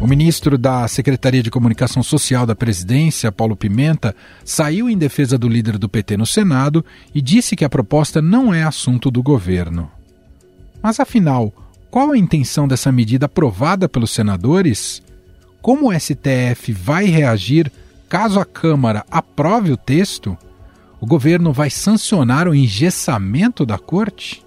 O 0.00 0.06
ministro 0.06 0.58
da 0.58 0.86
Secretaria 0.86 1.42
de 1.42 1.50
Comunicação 1.50 2.02
Social 2.02 2.44
da 2.44 2.54
Presidência, 2.54 3.32
Paulo 3.32 3.56
Pimenta, 3.56 4.14
saiu 4.44 4.90
em 4.90 4.98
defesa 4.98 5.38
do 5.38 5.48
líder 5.48 5.78
do 5.78 5.88
PT 5.88 6.18
no 6.18 6.26
Senado 6.26 6.84
e 7.14 7.22
disse 7.22 7.56
que 7.56 7.64
a 7.64 7.70
proposta 7.70 8.20
não 8.20 8.52
é 8.52 8.64
assunto 8.64 9.10
do 9.10 9.22
governo. 9.22 9.90
Mas 10.82 11.00
afinal, 11.00 11.50
qual 11.90 12.10
a 12.10 12.18
intenção 12.18 12.68
dessa 12.68 12.92
medida 12.92 13.24
aprovada 13.24 13.88
pelos 13.88 14.10
senadores? 14.10 15.02
Como 15.62 15.88
o 15.88 15.98
STF 15.98 16.70
vai 16.70 17.06
reagir 17.06 17.72
caso 18.14 18.38
a 18.38 18.44
Câmara 18.44 19.04
aprove 19.10 19.72
o 19.72 19.76
texto? 19.76 20.38
O 21.00 21.06
governo 21.06 21.52
vai 21.52 21.68
sancionar 21.68 22.46
o 22.46 22.54
engessamento 22.54 23.66
da 23.66 23.76
corte? 23.76 24.46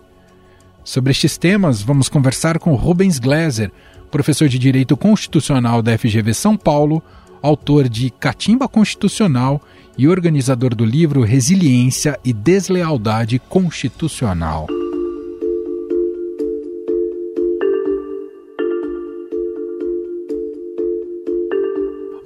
Sobre 0.86 1.12
estes 1.12 1.38
temas, 1.38 1.81
vamos 1.81 2.07
conversar 2.07 2.59
com 2.59 2.74
Rubens 2.75 3.19
Gleiser, 3.19 3.69
professor 4.09 4.47
de 4.47 4.57
Direito 4.57 4.95
Constitucional 4.95 5.81
da 5.81 5.97
FGV 5.97 6.33
São 6.33 6.55
Paulo, 6.55 7.03
autor 7.41 7.89
de 7.89 8.09
Catimba 8.09 8.69
Constitucional 8.69 9.62
e 9.97 10.07
organizador 10.07 10.74
do 10.74 10.86
livro 10.86 11.21
Resiliência 11.21 12.17
e 12.24 12.31
Deslealdade 12.31 13.38
Constitucional. 13.38 14.65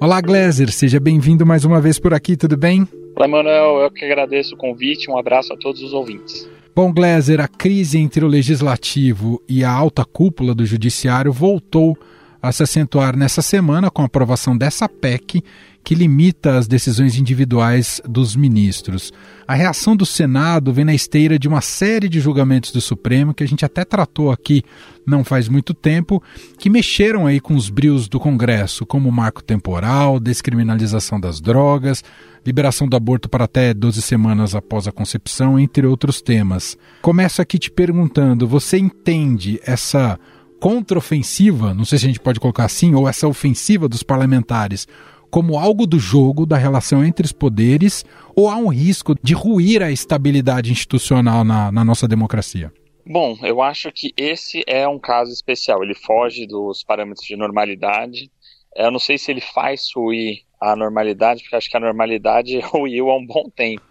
Olá, 0.02 0.20
Gleiser, 0.20 0.72
seja 0.72 0.98
bem-vindo 0.98 1.46
mais 1.46 1.64
uma 1.64 1.80
vez 1.80 1.96
por 1.96 2.12
aqui, 2.12 2.36
tudo 2.36 2.56
bem? 2.56 2.88
Olá, 3.14 3.28
Manuel, 3.28 3.82
eu 3.82 3.88
que 3.88 4.04
agradeço 4.04 4.56
o 4.56 4.58
convite, 4.58 5.08
um 5.08 5.16
abraço 5.16 5.52
a 5.52 5.56
todos 5.56 5.80
os 5.80 5.92
ouvintes. 5.92 6.50
Bom, 6.74 6.92
Gleiser, 6.92 7.40
a 7.40 7.46
crise 7.46 7.98
entre 7.98 8.24
o 8.24 8.26
legislativo 8.26 9.40
e 9.48 9.62
a 9.62 9.70
alta 9.70 10.04
cúpula 10.04 10.56
do 10.56 10.66
judiciário 10.66 11.32
voltou 11.32 11.96
a 12.42 12.50
se 12.50 12.64
acentuar 12.64 13.16
nessa 13.16 13.40
semana 13.40 13.90
com 13.90 14.02
a 14.02 14.06
aprovação 14.06 14.56
dessa 14.56 14.88
PEC 14.88 15.44
que 15.84 15.94
limita 15.94 16.56
as 16.56 16.68
decisões 16.68 17.16
individuais 17.16 18.00
dos 18.08 18.36
ministros. 18.36 19.12
A 19.46 19.54
reação 19.54 19.96
do 19.96 20.06
Senado 20.06 20.72
vem 20.72 20.84
na 20.84 20.94
esteira 20.94 21.38
de 21.38 21.48
uma 21.48 21.60
série 21.60 22.08
de 22.08 22.20
julgamentos 22.20 22.70
do 22.70 22.80
Supremo 22.80 23.34
que 23.34 23.42
a 23.42 23.48
gente 23.48 23.64
até 23.64 23.84
tratou 23.84 24.30
aqui 24.30 24.62
não 25.04 25.24
faz 25.24 25.48
muito 25.48 25.74
tempo, 25.74 26.22
que 26.58 26.70
mexeram 26.70 27.26
aí 27.26 27.40
com 27.40 27.56
os 27.56 27.68
brios 27.68 28.08
do 28.08 28.20
Congresso, 28.20 28.86
como 28.86 29.10
marco 29.10 29.42
temporal, 29.42 30.20
descriminalização 30.20 31.18
das 31.18 31.40
drogas, 31.40 32.04
liberação 32.46 32.86
do 32.86 32.96
aborto 32.96 33.28
para 33.28 33.44
até 33.44 33.74
12 33.74 34.00
semanas 34.00 34.54
após 34.54 34.86
a 34.86 34.92
concepção, 34.92 35.58
entre 35.58 35.84
outros 35.86 36.22
temas. 36.22 36.78
Começo 37.02 37.42
aqui 37.42 37.58
te 37.58 37.70
perguntando, 37.70 38.46
você 38.46 38.78
entende 38.78 39.60
essa 39.64 40.18
contraofensiva, 40.62 41.74
não 41.74 41.84
sei 41.84 41.98
se 41.98 42.04
a 42.04 42.08
gente 42.08 42.20
pode 42.20 42.38
colocar 42.38 42.64
assim, 42.64 42.94
ou 42.94 43.08
essa 43.08 43.26
ofensiva 43.26 43.88
dos 43.88 44.04
parlamentares 44.04 44.86
como 45.28 45.58
algo 45.58 45.88
do 45.88 45.98
jogo 45.98 46.46
da 46.46 46.56
relação 46.56 47.04
entre 47.04 47.26
os 47.26 47.32
poderes 47.32 48.04
ou 48.36 48.48
há 48.48 48.54
um 48.54 48.68
risco 48.68 49.16
de 49.20 49.34
ruir 49.34 49.82
a 49.82 49.90
estabilidade 49.90 50.70
institucional 50.70 51.42
na, 51.42 51.72
na 51.72 51.84
nossa 51.84 52.06
democracia? 52.06 52.72
Bom, 53.04 53.36
eu 53.42 53.60
acho 53.60 53.90
que 53.90 54.14
esse 54.16 54.62
é 54.68 54.86
um 54.86 55.00
caso 55.00 55.32
especial. 55.32 55.82
Ele 55.82 55.96
foge 55.96 56.46
dos 56.46 56.84
parâmetros 56.84 57.26
de 57.26 57.34
normalidade. 57.34 58.30
Eu 58.76 58.92
não 58.92 59.00
sei 59.00 59.18
se 59.18 59.32
ele 59.32 59.40
faz 59.40 59.88
ruir 59.96 60.42
a 60.60 60.76
normalidade, 60.76 61.42
porque 61.42 61.56
acho 61.56 61.68
que 61.68 61.76
a 61.76 61.80
normalidade 61.80 62.60
ruiu 62.62 63.10
há 63.10 63.16
um 63.16 63.26
bom 63.26 63.50
tempo. 63.50 63.82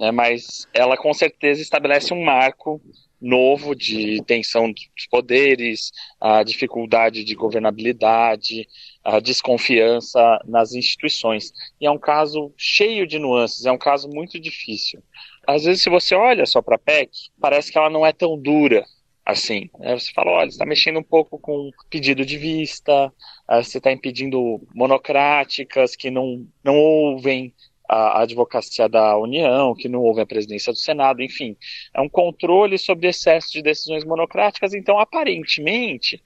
né, 0.00 0.10
mas 0.10 0.66
ela 0.72 0.96
com 0.96 1.12
certeza 1.12 1.60
estabelece 1.60 2.14
um 2.14 2.24
marco 2.24 2.80
novo 3.20 3.74
de 3.74 4.22
tensão 4.24 4.72
dos 4.72 5.06
poderes, 5.10 5.92
a 6.20 6.42
dificuldade 6.42 7.22
de 7.22 7.34
governabilidade, 7.34 8.66
a 9.04 9.20
desconfiança 9.20 10.40
nas 10.46 10.72
instituições. 10.72 11.52
E 11.80 11.86
é 11.86 11.90
um 11.90 11.98
caso 11.98 12.52
cheio 12.56 13.06
de 13.06 13.18
nuances, 13.18 13.66
é 13.66 13.72
um 13.72 13.78
caso 13.78 14.08
muito 14.08 14.40
difícil. 14.40 15.02
Às 15.46 15.64
vezes, 15.64 15.82
se 15.82 15.90
você 15.90 16.14
olha 16.14 16.46
só 16.46 16.62
para 16.62 16.76
a 16.76 16.78
PEC, 16.78 17.10
parece 17.40 17.70
que 17.70 17.78
ela 17.78 17.90
não 17.90 18.06
é 18.06 18.12
tão 18.12 18.38
dura 18.38 18.84
assim. 19.24 19.70
Né? 19.78 19.98
Você 19.98 20.12
fala, 20.12 20.30
olha, 20.30 20.48
está 20.48 20.64
mexendo 20.66 20.98
um 20.98 21.02
pouco 21.02 21.38
com 21.38 21.70
pedido 21.88 22.24
de 22.24 22.36
vista, 22.36 23.12
você 23.48 23.78
está 23.78 23.92
impedindo 23.92 24.60
monocráticas 24.74 25.96
que 25.96 26.10
não, 26.10 26.46
não 26.64 26.76
ouvem 26.76 27.54
a 27.92 28.22
advocacia 28.22 28.88
da 28.88 29.16
União, 29.18 29.74
que 29.74 29.88
não 29.88 30.00
houve 30.00 30.20
a 30.20 30.26
presidência 30.26 30.72
do 30.72 30.78
Senado, 30.78 31.22
enfim, 31.22 31.56
é 31.92 32.00
um 32.00 32.08
controle 32.08 32.78
sobre 32.78 33.08
excesso 33.08 33.50
de 33.52 33.62
decisões 33.62 34.04
monocráticas. 34.04 34.72
Então, 34.74 34.96
aparentemente, 34.96 36.22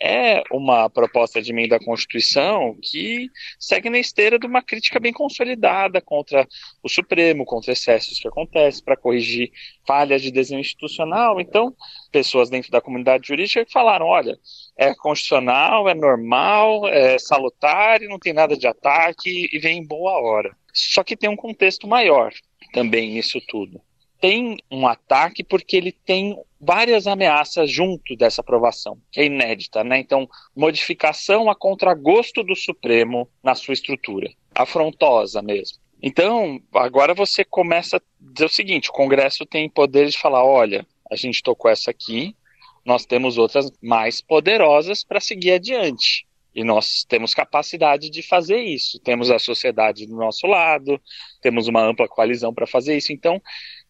é 0.00 0.42
uma 0.50 0.88
proposta 0.88 1.40
de 1.42 1.52
emenda 1.52 1.76
à 1.76 1.84
Constituição 1.84 2.76
que 2.82 3.28
segue 3.58 3.90
na 3.90 3.98
esteira 3.98 4.38
de 4.38 4.46
uma 4.46 4.62
crítica 4.62 4.98
bem 4.98 5.12
consolidada 5.12 6.00
contra 6.00 6.48
o 6.82 6.88
Supremo, 6.88 7.44
contra 7.44 7.72
excessos 7.72 8.18
que 8.18 8.26
acontecem, 8.26 8.82
para 8.82 8.96
corrigir 8.96 9.52
falhas 9.86 10.22
de 10.22 10.32
desenho 10.32 10.60
institucional. 10.60 11.40
Então, 11.40 11.76
pessoas 12.10 12.48
dentro 12.48 12.70
da 12.70 12.80
comunidade 12.80 13.28
jurídica 13.28 13.66
falaram: 13.70 14.06
olha, 14.06 14.36
é 14.78 14.94
constitucional, 14.94 15.86
é 15.88 15.94
normal, 15.94 16.88
é 16.88 17.18
salutar 17.18 18.02
e 18.02 18.08
não 18.08 18.18
tem 18.18 18.32
nada 18.32 18.56
de 18.56 18.66
ataque 18.66 19.48
e 19.52 19.58
vem 19.58 19.78
em 19.78 19.86
boa 19.86 20.18
hora. 20.20 20.56
Só 20.72 21.04
que 21.04 21.16
tem 21.16 21.28
um 21.28 21.36
contexto 21.36 21.86
maior 21.86 22.32
também 22.72 23.12
nisso 23.12 23.40
tudo 23.48 23.80
tem 24.22 24.56
um 24.70 24.86
ataque 24.86 25.42
porque 25.42 25.76
ele 25.76 25.90
tem 25.90 26.40
várias 26.60 27.08
ameaças 27.08 27.68
junto 27.68 28.14
dessa 28.14 28.40
aprovação, 28.40 28.96
que 29.10 29.20
é 29.20 29.24
inédita, 29.24 29.82
né? 29.82 29.98
Então, 29.98 30.28
modificação 30.54 31.50
a 31.50 31.56
contragosto 31.56 32.44
do 32.44 32.54
Supremo 32.54 33.28
na 33.42 33.56
sua 33.56 33.74
estrutura, 33.74 34.30
afrontosa 34.54 35.42
mesmo. 35.42 35.78
Então, 36.00 36.62
agora 36.72 37.14
você 37.14 37.44
começa 37.44 37.96
a 37.96 38.00
dizer 38.20 38.44
o 38.44 38.48
seguinte: 38.48 38.90
o 38.90 38.92
Congresso 38.92 39.44
tem 39.44 39.68
poder 39.68 40.06
de 40.06 40.16
falar, 40.16 40.44
olha, 40.44 40.86
a 41.10 41.16
gente 41.16 41.42
tocou 41.42 41.68
essa 41.68 41.90
aqui, 41.90 42.36
nós 42.84 43.04
temos 43.04 43.38
outras 43.38 43.72
mais 43.82 44.20
poderosas 44.20 45.02
para 45.02 45.18
seguir 45.18 45.50
adiante. 45.50 46.28
E 46.54 46.62
nós 46.64 47.04
temos 47.04 47.34
capacidade 47.34 48.10
de 48.10 48.22
fazer 48.22 48.60
isso. 48.60 48.98
Temos 49.00 49.30
a 49.30 49.38
sociedade 49.38 50.06
do 50.06 50.16
nosso 50.16 50.46
lado, 50.46 51.00
temos 51.40 51.66
uma 51.66 51.82
ampla 51.82 52.08
coalizão 52.08 52.52
para 52.52 52.66
fazer 52.66 52.96
isso. 52.96 53.12
Então, 53.12 53.40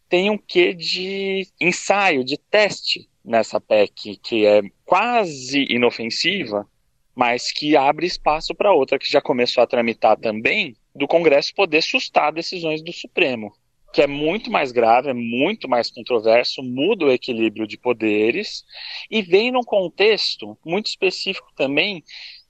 tem 0.09 0.31
um 0.31 0.39
quê 0.39 0.75
de 0.75 1.47
ensaio, 1.61 2.23
de 2.23 2.37
teste 2.37 3.09
nessa 3.25 3.61
PEC, 3.61 4.17
que 4.17 4.45
é 4.45 4.63
quase 4.85 5.65
inofensiva, 5.71 6.69
mas 7.15 7.51
que 7.51 7.77
abre 7.77 8.07
espaço 8.07 8.55
para 8.55 8.73
outra 8.73 8.99
que 8.99 9.11
já 9.11 9.21
começou 9.21 9.63
a 9.63 9.67
tramitar 9.67 10.19
também, 10.19 10.77
do 10.95 11.07
Congresso 11.07 11.55
poder 11.55 11.83
sustar 11.83 12.33
decisões 12.33 12.83
do 12.83 12.93
Supremo, 12.93 13.53
que 13.93 14.03
é 14.03 14.07
muito 14.07 14.51
mais 14.51 14.73
grave, 14.73 15.11
é 15.11 15.15
muito 15.15 15.69
mais 15.69 15.91
controverso, 15.91 16.63
muda 16.63 17.07
o 17.07 17.13
equilíbrio 17.13 17.67
de 17.67 17.79
poderes 17.79 18.65
e 19.11 19.23
vem 19.23 19.51
num 19.51 19.63
contexto 19.63 20.59
muito 20.65 20.87
específico 20.87 21.49
também 21.55 22.03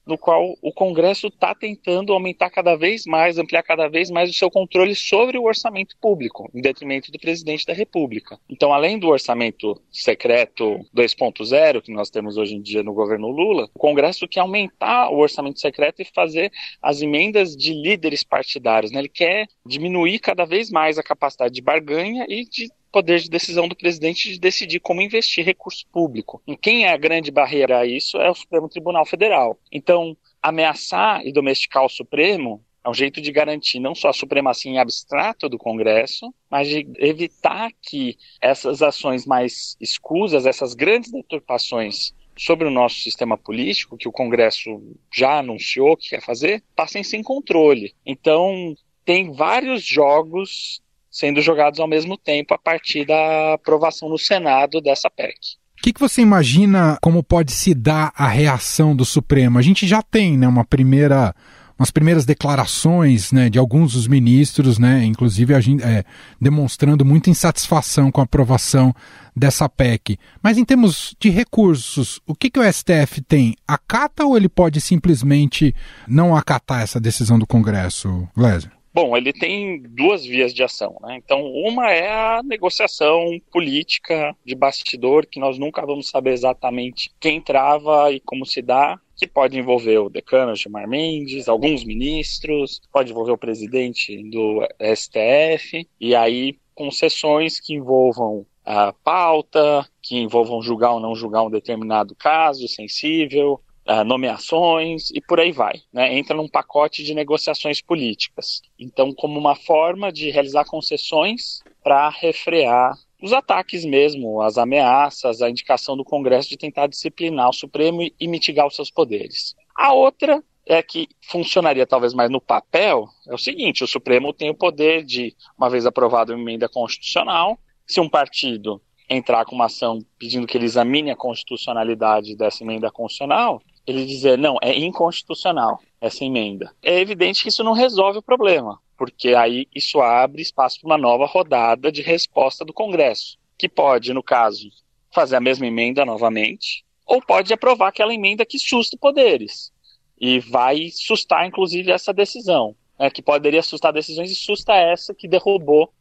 no 0.06 0.18
qual 0.18 0.56
o 0.60 0.72
Congresso 0.72 1.28
está 1.28 1.54
tentando 1.54 2.12
aumentar 2.12 2.50
cada 2.50 2.76
vez 2.76 3.04
mais, 3.06 3.38
ampliar 3.38 3.62
cada 3.62 3.88
vez 3.88 4.10
mais 4.10 4.30
o 4.30 4.34
seu 4.34 4.50
controle 4.50 4.94
sobre 4.94 5.38
o 5.38 5.44
orçamento 5.44 5.96
público, 6.00 6.50
em 6.54 6.60
detrimento 6.60 7.10
do 7.10 7.18
presidente 7.18 7.66
da 7.66 7.72
República. 7.72 8.38
Então, 8.48 8.72
além 8.72 8.98
do 8.98 9.08
orçamento 9.08 9.80
secreto 9.90 10.80
2.0 10.94 11.82
que 11.82 11.92
nós 11.92 12.10
temos 12.10 12.36
hoje 12.36 12.54
em 12.54 12.62
dia 12.62 12.82
no 12.82 12.92
governo 12.92 13.28
Lula, 13.28 13.68
o 13.74 13.78
Congresso 13.78 14.28
quer 14.28 14.40
aumentar 14.40 15.10
o 15.10 15.18
orçamento 15.18 15.60
secreto 15.60 16.02
e 16.02 16.04
fazer 16.04 16.52
as 16.80 17.00
emendas 17.00 17.56
de 17.56 17.72
líderes 17.72 18.24
partidários. 18.24 18.92
Né? 18.92 19.00
Ele 19.00 19.08
quer 19.08 19.46
diminuir 19.64 20.18
cada 20.18 20.44
vez 20.44 20.70
mais 20.70 20.98
a 20.98 21.02
capacidade 21.02 21.54
de 21.54 21.62
barganha 21.62 22.26
e 22.28 22.44
de 22.44 22.70
poder 22.92 23.20
de 23.20 23.30
decisão 23.30 23.66
do 23.66 23.74
presidente 23.74 24.30
de 24.30 24.38
decidir 24.38 24.78
como 24.78 25.00
investir 25.00 25.44
recurso 25.44 25.86
público. 25.90 26.42
E 26.46 26.56
quem 26.56 26.84
é 26.84 26.92
a 26.92 26.96
grande 26.96 27.30
barreira 27.30 27.78
a 27.78 27.86
isso 27.86 28.18
é 28.18 28.30
o 28.30 28.34
Supremo 28.34 28.68
Tribunal 28.68 29.06
Federal. 29.06 29.58
Então, 29.72 30.16
ameaçar 30.42 31.26
e 31.26 31.32
domesticar 31.32 31.84
o 31.84 31.88
Supremo 31.88 32.62
é 32.84 32.90
um 32.90 32.94
jeito 32.94 33.20
de 33.20 33.30
garantir 33.30 33.78
não 33.78 33.94
só 33.94 34.08
a 34.08 34.12
supremacia 34.12 34.70
em 34.70 34.78
abstrato 34.78 35.48
do 35.48 35.56
Congresso, 35.56 36.34
mas 36.50 36.68
de 36.68 36.86
evitar 36.98 37.70
que 37.80 38.16
essas 38.40 38.82
ações 38.82 39.24
mais 39.24 39.76
escusas, 39.80 40.46
essas 40.46 40.74
grandes 40.74 41.12
deturpações 41.12 42.12
sobre 42.36 42.66
o 42.66 42.70
nosso 42.70 42.96
sistema 42.96 43.38
político, 43.38 43.96
que 43.96 44.08
o 44.08 44.12
Congresso 44.12 44.82
já 45.12 45.38
anunciou 45.38 45.96
que 45.96 46.10
quer 46.10 46.22
fazer, 46.22 46.62
passem 46.74 47.04
sem 47.04 47.22
controle. 47.22 47.94
Então, 48.04 48.74
tem 49.04 49.32
vários 49.32 49.84
jogos 49.84 50.81
sendo 51.12 51.42
jogados 51.42 51.78
ao 51.78 51.86
mesmo 51.86 52.16
tempo 52.16 52.54
a 52.54 52.58
partir 52.58 53.04
da 53.04 53.52
aprovação 53.52 54.08
no 54.08 54.18
Senado 54.18 54.80
dessa 54.80 55.10
PEC. 55.10 55.36
O 55.78 55.82
que, 55.82 55.92
que, 55.92 56.00
você 56.00 56.22
imagina 56.22 56.96
como 57.02 57.22
pode 57.22 57.52
se 57.52 57.74
dar 57.74 58.12
a 58.16 58.26
reação 58.26 58.96
do 58.96 59.04
Supremo? 59.04 59.58
A 59.58 59.62
gente 59.62 59.86
já 59.86 60.00
tem 60.00 60.38
né, 60.38 60.48
uma 60.48 60.64
primeira 60.64 61.34
umas 61.78 61.90
primeiras 61.90 62.24
declarações 62.24 63.32
né, 63.32 63.50
de 63.50 63.58
alguns 63.58 63.94
dos 63.94 64.06
ministros, 64.06 64.78
né, 64.78 65.04
inclusive 65.04 65.52
é, 65.52 66.04
demonstrando 66.40 67.04
muita 67.04 67.28
insatisfação 67.28 68.12
com 68.12 68.20
a 68.20 68.24
aprovação 68.24 68.94
dessa 69.34 69.68
PEC. 69.68 70.16
Mas 70.40 70.58
em 70.58 70.64
termos 70.64 71.16
de 71.18 71.28
recursos, 71.28 72.20
o 72.24 72.36
que, 72.36 72.50
que 72.50 72.60
o 72.60 72.72
STF 72.72 73.20
tem? 73.26 73.56
Acata 73.66 74.24
ou 74.24 74.36
ele 74.36 74.48
pode 74.48 74.80
simplesmente 74.80 75.74
não 76.06 76.36
acatar 76.36 76.82
essa 76.82 77.00
decisão 77.00 77.36
do 77.36 77.46
Congresso, 77.46 78.28
Gléser? 78.36 78.70
Bom, 78.94 79.16
ele 79.16 79.32
tem 79.32 79.80
duas 79.82 80.22
vias 80.22 80.52
de 80.52 80.62
ação, 80.62 80.98
né? 81.00 81.16
Então, 81.16 81.46
uma 81.46 81.90
é 81.90 82.12
a 82.12 82.42
negociação 82.42 83.40
política 83.50 84.36
de 84.44 84.54
bastidor, 84.54 85.26
que 85.26 85.40
nós 85.40 85.58
nunca 85.58 85.84
vamos 85.86 86.10
saber 86.10 86.32
exatamente 86.32 87.10
quem 87.18 87.40
trava 87.40 88.12
e 88.12 88.20
como 88.20 88.44
se 88.44 88.60
dá, 88.60 89.00
que 89.16 89.26
pode 89.26 89.58
envolver 89.58 89.98
o 89.98 90.10
decano 90.10 90.54
Gilmar 90.54 90.86
Mendes, 90.86 91.48
alguns 91.48 91.84
ministros, 91.84 92.82
pode 92.92 93.12
envolver 93.12 93.32
o 93.32 93.38
presidente 93.38 94.22
do 94.30 94.60
STF, 94.94 95.88
e 95.98 96.14
aí 96.14 96.58
concessões 96.74 97.58
que 97.58 97.74
envolvam 97.74 98.44
a 98.64 98.92
pauta, 98.92 99.88
que 100.02 100.18
envolvam 100.18 100.62
julgar 100.62 100.92
ou 100.92 101.00
não 101.00 101.14
julgar 101.14 101.42
um 101.42 101.50
determinado 101.50 102.14
caso 102.14 102.68
sensível, 102.68 103.60
uh, 103.86 104.04
nomeações 104.04 105.10
e 105.10 105.20
por 105.20 105.40
aí 105.40 105.52
vai. 105.52 105.80
Né? 105.92 106.16
Entra 106.16 106.36
num 106.36 106.48
pacote 106.48 107.02
de 107.02 107.14
negociações 107.14 107.80
políticas. 107.80 108.62
Então, 108.78 109.12
como 109.12 109.38
uma 109.38 109.54
forma 109.54 110.12
de 110.12 110.30
realizar 110.30 110.64
concessões 110.64 111.60
para 111.82 112.08
refrear 112.08 112.94
os 113.22 113.32
ataques 113.32 113.84
mesmo, 113.84 114.42
as 114.42 114.58
ameaças, 114.58 115.40
a 115.42 115.48
indicação 115.48 115.96
do 115.96 116.04
Congresso 116.04 116.48
de 116.48 116.56
tentar 116.56 116.88
disciplinar 116.88 117.48
o 117.48 117.54
Supremo 117.54 118.02
e, 118.02 118.12
e 118.18 118.26
mitigar 118.26 118.66
os 118.66 118.74
seus 118.74 118.90
poderes. 118.90 119.54
A 119.76 119.92
outra 119.92 120.42
é 120.66 120.82
que 120.82 121.08
funcionaria 121.28 121.86
talvez 121.86 122.14
mais 122.14 122.30
no 122.30 122.40
papel, 122.40 123.08
é 123.28 123.34
o 123.34 123.38
seguinte: 123.38 123.84
o 123.84 123.86
Supremo 123.86 124.32
tem 124.32 124.50
o 124.50 124.54
poder 124.54 125.04
de, 125.04 125.34
uma 125.56 125.70
vez 125.70 125.86
aprovada 125.86 126.34
uma 126.34 126.42
emenda 126.42 126.68
constitucional, 126.68 127.58
se 127.86 128.00
um 128.00 128.08
partido 128.08 128.80
entrar 129.08 129.44
com 129.44 129.54
uma 129.54 129.66
ação 129.66 130.00
pedindo 130.18 130.46
que 130.46 130.56
ele 130.56 130.64
examine 130.64 131.10
a 131.10 131.16
constitucionalidade 131.16 132.36
dessa 132.36 132.64
emenda 132.64 132.90
constitucional, 132.90 133.60
ele 133.86 134.04
dizer, 134.04 134.38
não, 134.38 134.56
é 134.62 134.76
inconstitucional 134.78 135.80
essa 136.00 136.24
emenda. 136.24 136.72
É 136.82 136.98
evidente 137.00 137.42
que 137.42 137.48
isso 137.48 137.64
não 137.64 137.72
resolve 137.72 138.18
o 138.18 138.22
problema, 138.22 138.78
porque 138.96 139.34
aí 139.34 139.66
isso 139.74 140.00
abre 140.00 140.42
espaço 140.42 140.80
para 140.80 140.88
uma 140.88 140.98
nova 140.98 141.26
rodada 141.26 141.90
de 141.90 142.02
resposta 142.02 142.64
do 142.64 142.72
Congresso, 142.72 143.38
que 143.58 143.68
pode, 143.68 144.12
no 144.12 144.22
caso, 144.22 144.68
fazer 145.12 145.36
a 145.36 145.40
mesma 145.40 145.66
emenda 145.66 146.04
novamente, 146.04 146.84
ou 147.06 147.20
pode 147.20 147.52
aprovar 147.52 147.88
aquela 147.88 148.14
emenda 148.14 148.46
que 148.46 148.58
susta 148.58 148.96
poderes 148.96 149.72
e 150.20 150.38
vai 150.38 150.88
sustar, 150.90 151.46
inclusive, 151.46 151.90
essa 151.90 152.12
decisão, 152.12 152.76
né, 152.98 153.10
que 153.10 153.20
poderia 153.20 153.62
sustar 153.62 153.92
decisões 153.92 154.30
e 154.30 154.36
susta 154.36 154.72
essa 154.74 155.12
que 155.12 155.26
derrubou 155.26 155.92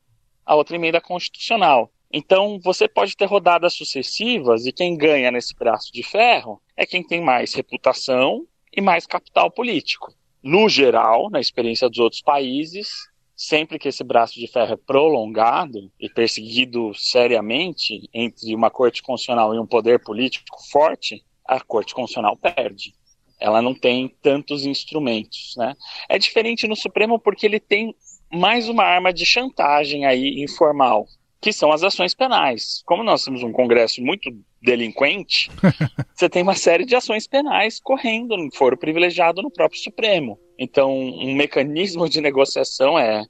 a 0.46 0.56
outra 0.56 0.76
emenda 0.76 1.02
constitucional. 1.02 1.92
Então, 2.14 2.60
você 2.62 2.88
pode 2.88 3.16
ter 3.16 3.26
rodadas 3.26 3.74
sucessivas 3.74 4.66
e 4.66 4.72
quem 4.72 4.98
ganha 4.98 5.32
nesse 5.32 5.56
braço 5.56 5.92
de 5.94 6.04
ferro 6.04 6.62
é 6.76 6.86
quem 6.86 7.04
tem 7.04 7.22
mais 7.22 7.54
reputação 7.54 8.46
e 8.76 8.82
mais 8.82 9.06
capital 9.06 9.50
político. 9.50 10.14
No 10.44 10.68
geral, 10.68 11.30
na 11.30 11.40
experiência 11.40 11.90
dos 11.90 12.00
outros 12.00 12.22
países, 12.22 12.90
sempre 13.36 13.80
que 13.80 13.88
esse 13.88 14.04
braço 14.04 14.40
de 14.40 14.48
ferro 14.48 14.74
é 14.74 14.78
prolongado 14.78 15.92
e 16.00 16.10
perseguido 16.10 16.94
seriamente 16.94 18.10
entre 18.14 18.54
uma 18.54 18.70
corte 18.70 19.02
constitucional 19.02 19.54
e 19.56 19.60
um 19.60 19.66
poder 19.66 20.00
político 20.00 20.58
forte, 20.70 21.24
a 21.46 21.60
corte 21.60 21.94
constitucional 21.94 22.36
perde. 22.36 22.94
Ela 23.40 23.62
não 23.62 23.74
tem 23.74 24.08
tantos 24.22 24.66
instrumentos, 24.66 25.56
né? 25.58 25.76
É 26.08 26.20
diferente 26.20 26.68
no 26.68 26.76
Supremo 26.76 27.18
porque 27.18 27.46
ele 27.46 27.60
tem 27.60 27.96
mais 28.32 28.70
uma 28.70 28.84
arma 28.84 29.12
de 29.12 29.26
chantagem 29.26 30.06
aí 30.06 30.42
informal, 30.44 31.08
que 31.42 31.52
são 31.52 31.72
as 31.72 31.84
ações 31.84 32.14
penais. 32.14 32.84
Como 32.86 33.04
nós 33.04 33.24
temos 33.24 33.42
um 33.42 33.52
Congresso 33.52 34.02
muito 34.02 34.30
delinquente, 34.62 35.50
você 36.14 36.30
tem 36.30 36.44
uma 36.44 36.56
série 36.56 36.86
de 36.86 36.96
ações 36.96 37.28
penais 37.28 37.80
correndo 37.82 38.36
em 38.36 38.52
foro 38.52 38.78
privilegiado 38.78 39.42
no 39.42 39.52
próprio 39.52 39.82
Supremo. 39.82 40.40
Então, 40.60 40.94
um 40.94 41.34
mecanismo 41.34 42.08
de 42.08 42.22
negociação 42.22 42.98
é 42.98 43.26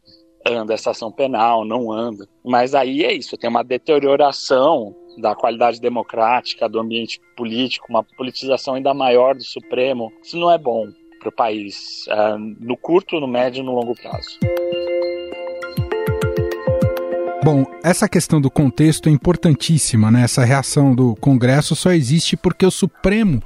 anda 0.46 0.74
essa 0.74 0.92
ação 0.92 1.12
penal, 1.12 1.64
não 1.64 1.92
anda. 1.92 2.28
Mas 2.44 2.74
aí 2.74 3.04
é 3.06 3.14
isso, 3.14 3.38
tem 3.38 3.50
uma 3.50 3.64
deterioração 3.64 4.96
da 5.18 5.36
qualidade 5.36 5.80
democrática, 5.80 6.68
do 6.68 6.80
ambiente 6.80 7.22
político, 7.38 7.86
uma 7.90 8.04
politização 8.04 8.74
ainda 8.74 8.94
maior 8.94 9.36
do 9.36 9.44
Supremo. 9.44 10.12
Isso 10.24 10.38
não 10.38 10.52
é 10.52 10.58
bom 10.58 10.88
para 11.20 11.30
o 11.30 11.32
país, 11.32 12.06
uh, 12.08 12.38
no 12.60 12.76
curto, 12.76 13.20
no 13.20 13.28
médio 13.28 13.62
e 13.62 13.66
no 13.66 13.76
longo 13.76 13.94
prazo. 13.96 14.40
Bom, 17.44 17.66
essa 17.84 18.08
questão 18.08 18.40
do 18.40 18.52
contexto 18.52 19.10
é 19.10 19.12
importantíssima, 19.12 20.12
né? 20.12 20.22
Essa 20.24 20.46
reação 20.46 20.94
do 20.94 21.16
Congresso 21.16 21.76
só 21.76 21.92
existe 21.92 22.38
porque 22.38 22.64
o 22.64 22.70
Supremo 22.70 23.42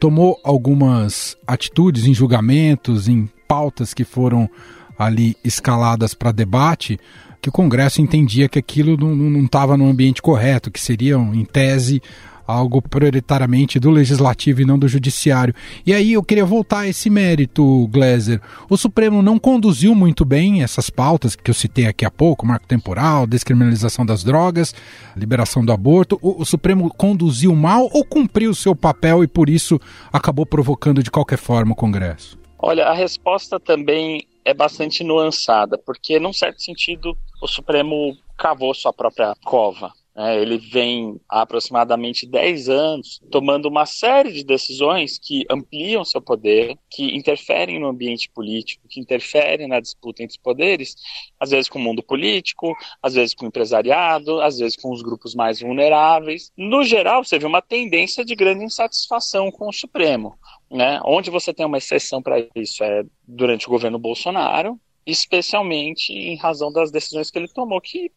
tomou 0.00 0.40
algumas 0.42 1.36
atitudes 1.46 2.06
em 2.06 2.12
julgamentos, 2.12 3.08
em 3.08 3.30
pautas 3.46 3.94
que 3.94 4.02
foram 4.02 4.50
ali 4.98 5.36
escaladas 5.44 6.12
para 6.12 6.32
debate, 6.32 6.98
que 7.40 7.48
o 7.48 7.52
Congresso 7.52 8.02
entendia 8.02 8.48
que 8.48 8.58
aquilo 8.58 8.96
não 8.96 9.44
estava 9.44 9.76
no 9.76 9.88
ambiente 9.88 10.20
correto, 10.20 10.68
que 10.68 10.80
seriam, 10.80 11.32
em 11.32 11.44
tese, 11.44 12.02
algo 12.46 12.80
prioritariamente 12.80 13.80
do 13.80 13.90
legislativo 13.90 14.62
e 14.62 14.64
não 14.64 14.78
do 14.78 14.88
judiciário. 14.88 15.54
E 15.84 15.92
aí 15.92 16.12
eu 16.12 16.22
queria 16.22 16.44
voltar 16.44 16.80
a 16.80 16.88
esse 16.88 17.10
mérito, 17.10 17.88
Gleiser. 17.88 18.40
O 18.68 18.76
Supremo 18.76 19.22
não 19.22 19.38
conduziu 19.38 19.94
muito 19.94 20.24
bem 20.24 20.62
essas 20.62 20.88
pautas 20.88 21.34
que 21.34 21.50
eu 21.50 21.54
citei 21.54 21.86
aqui 21.86 22.04
há 22.04 22.10
pouco, 22.10 22.46
marco 22.46 22.66
temporal, 22.66 23.26
descriminalização 23.26 24.06
das 24.06 24.22
drogas, 24.22 24.74
liberação 25.16 25.64
do 25.64 25.72
aborto. 25.72 26.18
O, 26.22 26.42
o 26.42 26.44
Supremo 26.44 26.92
conduziu 26.94 27.54
mal 27.54 27.88
ou 27.92 28.04
cumpriu 28.04 28.54
seu 28.54 28.74
papel 28.74 29.24
e 29.24 29.26
por 29.26 29.48
isso 29.48 29.80
acabou 30.12 30.46
provocando 30.46 31.02
de 31.02 31.10
qualquer 31.10 31.38
forma 31.38 31.72
o 31.72 31.76
Congresso? 31.76 32.38
Olha, 32.58 32.86
a 32.86 32.94
resposta 32.94 33.60
também 33.60 34.26
é 34.44 34.54
bastante 34.54 35.02
nuançada, 35.02 35.76
porque, 35.76 36.18
num 36.18 36.32
certo 36.32 36.62
sentido, 36.62 37.16
o 37.42 37.48
Supremo 37.48 38.16
cavou 38.38 38.72
sua 38.74 38.92
própria 38.92 39.34
cova. 39.44 39.92
É, 40.18 40.40
ele 40.40 40.56
vem 40.56 41.20
há 41.28 41.42
aproximadamente 41.42 42.26
10 42.26 42.70
anos 42.70 43.20
tomando 43.30 43.68
uma 43.68 43.84
série 43.84 44.32
de 44.32 44.42
decisões 44.42 45.18
que 45.18 45.44
ampliam 45.50 46.06
seu 46.06 46.22
poder, 46.22 46.78
que 46.90 47.14
interferem 47.14 47.78
no 47.78 47.88
ambiente 47.88 48.30
político, 48.30 48.88
que 48.88 48.98
interferem 48.98 49.68
na 49.68 49.78
disputa 49.78 50.22
entre 50.22 50.38
poderes, 50.38 50.96
às 51.38 51.50
vezes 51.50 51.68
com 51.68 51.78
o 51.78 51.82
mundo 51.82 52.02
político, 52.02 52.74
às 53.02 53.12
vezes 53.12 53.34
com 53.34 53.44
o 53.44 53.48
empresariado, 53.48 54.40
às 54.40 54.58
vezes 54.58 54.74
com 54.74 54.90
os 54.90 55.02
grupos 55.02 55.34
mais 55.34 55.60
vulneráveis. 55.60 56.50
No 56.56 56.82
geral, 56.82 57.22
você 57.22 57.38
vê 57.38 57.44
uma 57.44 57.60
tendência 57.60 58.24
de 58.24 58.34
grande 58.34 58.64
insatisfação 58.64 59.50
com 59.50 59.68
o 59.68 59.72
Supremo. 59.72 60.38
Né? 60.70 60.98
Onde 61.04 61.30
você 61.30 61.52
tem 61.52 61.66
uma 61.66 61.76
exceção 61.76 62.22
para 62.22 62.38
isso 62.54 62.82
é 62.82 63.04
durante 63.28 63.66
o 63.66 63.70
governo 63.70 63.98
Bolsonaro, 63.98 64.80
especialmente 65.04 66.12
em 66.12 66.36
razão 66.36 66.72
das 66.72 66.90
decisões 66.90 67.30
que 67.30 67.38
ele 67.38 67.48
tomou, 67.48 67.80
que 67.82 68.10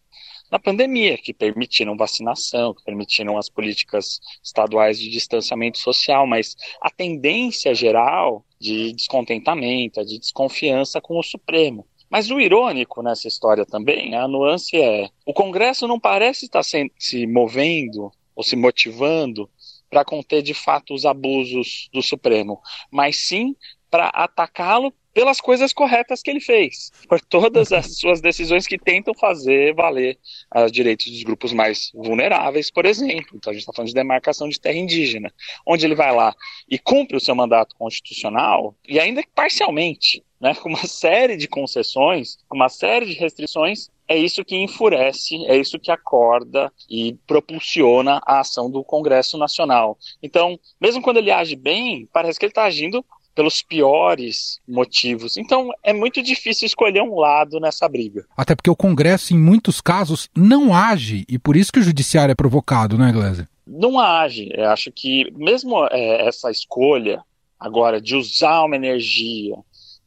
na 0.52 0.60
pandemia, 0.60 1.18
que 1.18 1.34
permitiram 1.34 1.96
vacinação, 1.96 2.74
que 2.74 2.84
permitiram 2.84 3.38
as 3.38 3.50
políticas 3.50 4.20
estaduais 4.44 5.00
de 5.00 5.10
distanciamento 5.10 5.78
social, 5.78 6.26
mas 6.26 6.56
a 6.82 6.90
tendência 6.90 7.74
geral 7.74 8.46
de 8.60 8.94
descontentamento, 8.94 10.04
de 10.04 10.20
desconfiança 10.20 11.00
com 11.00 11.18
o 11.18 11.24
Supremo. 11.24 11.86
Mas 12.10 12.32
o 12.32 12.40
irônico 12.40 13.04
nessa 13.04 13.28
história 13.28 13.66
também, 13.66 14.16
a 14.16 14.28
nuance 14.28 14.76
é: 14.76 15.10
o 15.26 15.34
Congresso 15.34 15.88
não 15.88 16.00
parece 16.00 16.46
estar 16.46 16.64
se, 16.64 16.92
se 16.98 17.28
movendo 17.28 18.12
ou 18.36 18.44
se 18.44 18.56
motivando 18.56 19.50
para 19.90 20.06
conter 20.06 20.42
de 20.42 20.54
fato 20.54 20.94
os 20.94 21.06
abusos 21.06 21.90
do 21.94 22.02
Supremo, 22.02 22.62
mas 22.92 23.18
sim 23.18 23.56
para 23.90 24.08
atacá-lo 24.10 24.94
pelas 25.14 25.42
coisas 25.42 25.74
corretas 25.74 26.22
que 26.22 26.30
ele 26.30 26.40
fez, 26.40 26.92
por 27.08 27.20
todas 27.22 27.72
as 27.72 27.96
suas 27.98 28.22
decisões 28.22 28.68
que 28.68 28.78
tentam 28.78 29.14
fazer 29.14 29.74
valer 29.74 30.18
os 30.56 30.72
direitos 30.72 31.10
dos 31.10 31.24
grupos 31.24 31.54
mais 31.54 31.92
vulneráveis, 31.94 32.70
por 32.72 32.86
exemplo. 32.86 33.36
Então 33.36 33.52
a 33.52 33.54
gente 33.54 33.62
está 33.62 33.74
falando 33.74 33.90
de 33.90 33.94
demarcação 33.94 34.48
de 34.50 34.60
terra 34.60 34.78
indígena, 34.78 35.34
onde 35.66 35.86
ele 35.86 35.96
vai 35.96 36.14
lá 36.14 36.36
e 36.70 36.78
cumpre 36.78 37.18
o 37.18 37.20
seu 37.20 37.36
mandato 37.36 37.76
constitucional, 37.76 38.76
e 38.88 39.00
ainda 39.00 39.24
parcialmente, 39.34 40.24
né, 40.40 40.56
com 40.56 40.70
uma 40.70 40.86
série 40.86 41.36
de 41.36 41.48
concessões, 41.48 42.38
com 42.48 42.56
uma 42.56 42.70
série 42.70 43.06
de 43.06 43.14
restrições, 43.14 43.90
é 44.08 44.18
isso 44.18 44.44
que 44.44 44.56
enfurece, 44.56 45.36
é 45.46 45.56
isso 45.56 45.78
que 45.78 45.92
acorda 45.92 46.74
e 46.90 47.14
propulsiona 47.28 48.20
a 48.26 48.40
ação 48.40 48.70
do 48.70 48.84
Congresso 48.84 49.38
Nacional. 49.38 50.00
Então, 50.24 50.60
mesmo 50.82 51.02
quando 51.02 51.18
ele 51.18 51.30
age 51.30 51.56
bem, 51.56 52.10
parece 52.12 52.40
que 52.40 52.46
ele 52.46 52.52
está 52.52 52.64
agindo 52.64 53.06
pelos 53.40 53.62
piores 53.62 54.60
motivos. 54.68 55.38
Então 55.38 55.70
é 55.82 55.94
muito 55.94 56.22
difícil 56.22 56.66
escolher 56.66 57.02
um 57.02 57.16
lado 57.16 57.58
nessa 57.58 57.88
briga. 57.88 58.26
Até 58.36 58.54
porque 58.54 58.70
o 58.70 58.76
Congresso, 58.76 59.34
em 59.34 59.40
muitos 59.40 59.80
casos, 59.80 60.28
não 60.36 60.76
age 60.76 61.24
e 61.30 61.40
por 61.40 61.56
isso 61.56 61.72
que 61.72 61.80
o 61.80 61.82
judiciário 61.82 62.34
é 62.34 62.36
provocado, 62.36 62.98
né, 62.98 63.14
Gleiser? 63.14 63.48
Não 63.66 63.98
age. 63.98 64.50
Eu 64.54 64.70
acho 64.72 64.92
que 64.92 65.32
mesmo 65.38 65.88
é, 65.90 66.28
essa 66.28 66.52
escolha 66.52 67.24
agora 67.58 68.02
de 68.02 68.14
usar 68.14 68.66
uma 68.66 68.76
energia 68.76 69.56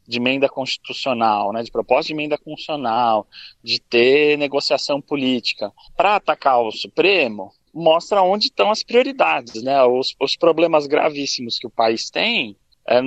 de 0.06 0.18
emenda 0.18 0.46
constitucional, 0.46 1.54
né, 1.54 1.62
de 1.62 1.70
proposta 1.70 2.08
de 2.08 2.12
emenda 2.12 2.36
constitucional, 2.36 3.26
de 3.64 3.80
ter 3.80 4.36
negociação 4.36 5.00
política 5.00 5.72
para 5.96 6.16
atacar 6.16 6.60
o 6.60 6.70
Supremo, 6.70 7.50
mostra 7.72 8.20
onde 8.20 8.48
estão 8.48 8.70
as 8.70 8.82
prioridades, 8.82 9.62
né? 9.62 9.82
Os, 9.84 10.14
os 10.20 10.36
problemas 10.36 10.86
gravíssimos 10.86 11.58
que 11.58 11.66
o 11.66 11.70
país 11.70 12.10
tem 12.10 12.58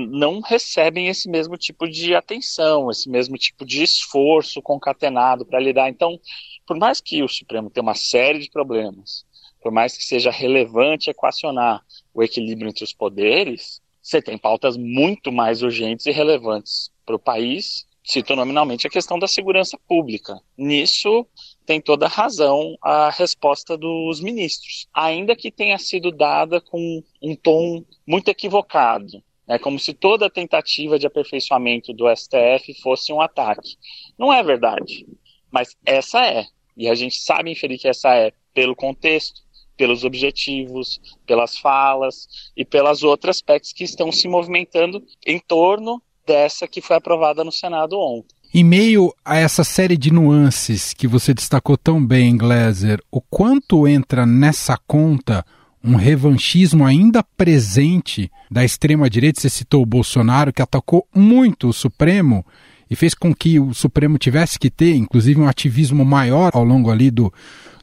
não 0.10 0.40
recebem 0.40 1.08
esse 1.08 1.30
mesmo 1.30 1.58
tipo 1.58 1.88
de 1.88 2.16
atenção, 2.16 2.90
esse 2.90 3.10
mesmo 3.10 3.38
tipo 3.38 3.66
de 3.66 3.84
esforço 3.84 4.62
concatenado 4.62 5.46
para 5.46 5.60
lidar. 5.60 5.90
Então, 5.90 6.20
por 6.66 6.78
mais 6.78 7.02
que 7.02 7.22
o 7.22 7.28
Supremo 7.28 7.70
tenha 7.70 7.84
uma 7.84 7.96
série 7.96 8.40
de 8.40 8.50
problemas, 8.50 9.26
por 9.62 9.72
mais 9.72 9.98
que 9.98 10.04
seja 10.04 10.32
relevante 10.32 11.10
equacionar 11.10 11.84
o 12.14 12.24
equilíbrio 12.24 12.70
entre 12.70 12.84
os 12.84 12.94
poderes, 12.94 13.82
você 14.02 14.22
tem 14.22 14.38
pautas 14.38 14.78
muito 14.78 15.32
mais 15.32 15.64
urgentes 15.64 16.06
e 16.06 16.12
relevantes 16.12 16.92
para 17.06 17.16
o 17.16 17.20
país. 17.20 17.88
Cito 18.04 18.36
nominalmente 18.36 18.86
a 18.86 18.90
questão 18.90 19.18
da 19.18 19.28
segurança 19.28 19.80
pública. 19.88 20.40
Nisso, 20.56 21.26
tem 21.66 21.82
toda 21.82 22.08
razão 22.08 22.78
a 22.80 23.10
resposta 23.10 23.76
dos 23.76 24.22
ministros, 24.22 24.88
ainda 24.94 25.36
que 25.36 25.52
tenha 25.52 25.80
sido 25.80 26.12
dada 26.12 26.62
com 26.62 27.02
um 27.20 27.36
tom 27.36 27.84
muito 28.06 28.30
equivocado. 28.30 29.24
É 29.48 29.60
como 29.60 29.78
se 29.78 29.94
toda 29.94 30.30
tentativa 30.30 30.98
de 30.98 31.06
aperfeiçoamento 31.06 31.94
do 31.94 32.06
STF 32.16 32.74
fosse 32.82 33.14
um 33.14 33.22
ataque. 33.22 33.76
Não 34.18 34.34
é 34.34 34.42
verdade, 34.44 35.06
mas 35.52 35.76
essa 35.86 36.26
é. 36.26 36.46
E 36.76 36.90
a 36.90 36.96
gente 36.96 37.18
sabe 37.20 37.52
inferir 37.52 37.80
que 37.80 37.88
essa 37.88 38.14
é 38.16 38.32
pelo 38.54 38.76
contexto, 38.76 39.42
pelos 39.78 40.04
objetivos, 40.04 41.00
pelas 41.26 41.58
falas 41.58 42.28
e 42.56 42.66
pelas 42.66 43.04
outras 43.04 43.42
PECs 43.42 43.74
que 43.74 43.84
estão 43.84 44.12
se 44.12 44.28
movimentando 44.28 45.04
em 45.26 45.40
torno 45.40 46.02
dessa 46.26 46.68
que 46.68 46.82
foi 46.82 46.96
aprovada 46.96 47.44
no 47.44 47.52
Senado 47.52 48.00
ontem. 48.00 48.36
Em 48.54 48.64
meio 48.64 49.14
a 49.24 49.38
essa 49.38 49.64
série 49.64 49.98
de 49.98 50.12
nuances 50.12 50.94
que 50.94 51.08
você 51.08 51.34
destacou 51.34 51.78
tão 51.78 52.04
bem, 52.06 52.38
Gleiser, 52.38 53.02
o 53.12 53.20
quanto 53.20 53.88
entra 53.88 54.26
nessa 54.26 54.78
conta 54.88 55.46
um 55.86 55.96
revanchismo 55.96 56.84
ainda 56.84 57.24
presente 57.24 58.32
da 58.50 58.66
extrema-direita. 58.66 59.40
Você 59.40 59.50
citou 59.50 59.84
o 59.84 59.86
Bolsonaro, 59.86 60.52
que 60.52 60.62
atacou 60.62 61.08
muito 61.14 61.70
o 61.70 61.74
Supremo 61.74 62.44
e 62.90 62.96
fez 62.96 63.14
com 63.14 63.34
que 63.34 63.60
o 63.60 63.74
Supremo 63.74 64.18
tivesse 64.18 64.58
que 64.58 64.70
ter, 64.70 64.96
inclusive, 64.96 65.40
um 65.40 65.48
ativismo 65.48 66.04
maior 66.04 66.52
ao 66.54 66.64
longo 66.64 66.90
ali 66.90 67.12
do, 67.12 67.32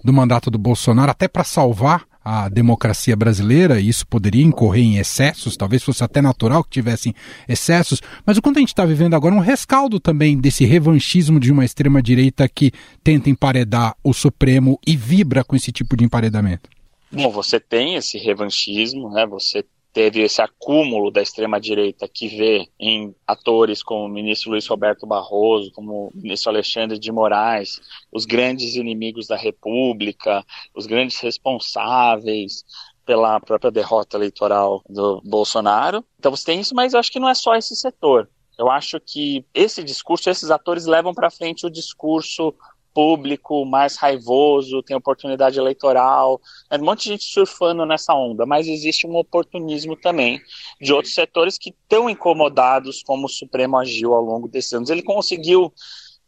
do 0.02 0.12
mandato 0.12 0.50
do 0.50 0.58
Bolsonaro, 0.58 1.10
até 1.10 1.28
para 1.28 1.44
salvar 1.44 2.04
a 2.24 2.48
democracia 2.48 3.16
brasileira, 3.16 3.80
e 3.80 3.88
isso 3.88 4.06
poderia 4.06 4.44
incorrer 4.44 4.84
em 4.84 4.96
excessos, 4.96 5.56
talvez 5.56 5.82
fosse 5.82 6.04
até 6.04 6.22
natural 6.22 6.62
que 6.62 6.70
tivessem 6.70 7.12
excessos, 7.48 8.00
mas 8.24 8.36
o 8.36 8.42
quanto 8.42 8.58
a 8.58 8.60
gente 8.60 8.68
está 8.68 8.84
vivendo 8.84 9.14
agora 9.14 9.34
é 9.34 9.38
um 9.38 9.40
rescaldo 9.40 9.98
também 9.98 10.38
desse 10.38 10.64
revanchismo 10.64 11.40
de 11.40 11.50
uma 11.50 11.64
extrema-direita 11.64 12.48
que 12.48 12.70
tenta 13.02 13.28
emparedar 13.28 13.96
o 14.04 14.12
Supremo 14.14 14.78
e 14.86 14.96
vibra 14.96 15.42
com 15.42 15.56
esse 15.56 15.72
tipo 15.72 15.96
de 15.96 16.04
emparedamento. 16.04 16.70
Bom, 17.12 17.30
você 17.30 17.60
tem 17.60 17.94
esse 17.94 18.16
revanchismo, 18.16 19.10
né? 19.10 19.26
Você 19.26 19.64
teve 19.92 20.22
esse 20.22 20.40
acúmulo 20.40 21.10
da 21.10 21.20
extrema-direita 21.20 22.08
que 22.08 22.26
vê 22.26 22.66
em 22.80 23.14
atores 23.26 23.82
como 23.82 24.06
o 24.06 24.08
ministro 24.08 24.50
Luiz 24.50 24.66
Roberto 24.66 25.06
Barroso, 25.06 25.70
como 25.72 26.06
o 26.06 26.10
ministro 26.14 26.50
Alexandre 26.50 26.98
de 26.98 27.12
Moraes, 27.12 27.80
os 28.10 28.24
grandes 28.24 28.74
inimigos 28.74 29.26
da 29.26 29.36
República, 29.36 30.42
os 30.74 30.86
grandes 30.86 31.18
responsáveis 31.20 32.64
pela 33.04 33.38
própria 33.40 33.70
derrota 33.70 34.16
eleitoral 34.16 34.82
do 34.88 35.20
Bolsonaro. 35.22 36.02
Então 36.18 36.30
você 36.30 36.46
tem 36.46 36.60
isso, 36.60 36.74
mas 36.74 36.94
eu 36.94 37.00
acho 37.00 37.12
que 37.12 37.20
não 37.20 37.28
é 37.28 37.34
só 37.34 37.54
esse 37.54 37.76
setor. 37.76 38.28
Eu 38.58 38.70
acho 38.70 39.00
que 39.00 39.44
esse 39.52 39.82
discurso, 39.82 40.30
esses 40.30 40.50
atores 40.50 40.86
levam 40.86 41.12
para 41.12 41.30
frente 41.30 41.66
o 41.66 41.70
discurso 41.70 42.54
público 42.94 43.64
mais 43.64 43.96
raivoso, 43.96 44.82
tem 44.82 44.96
oportunidade 44.96 45.58
eleitoral, 45.58 46.40
é 46.70 46.76
um 46.76 46.84
monte 46.84 47.04
de 47.04 47.08
gente 47.10 47.24
surfando 47.24 47.84
nessa 47.86 48.14
onda, 48.14 48.46
mas 48.46 48.68
existe 48.68 49.06
um 49.06 49.16
oportunismo 49.16 49.96
também 49.96 50.40
de 50.80 50.92
outros 50.92 51.14
setores 51.14 51.58
que 51.58 51.70
estão 51.70 52.08
incomodados 52.08 53.02
como 53.02 53.26
o 53.26 53.30
Supremo 53.30 53.78
agiu 53.78 54.14
ao 54.14 54.22
longo 54.22 54.48
desses 54.48 54.72
anos. 54.72 54.90
Ele 54.90 55.02
conseguiu 55.02 55.72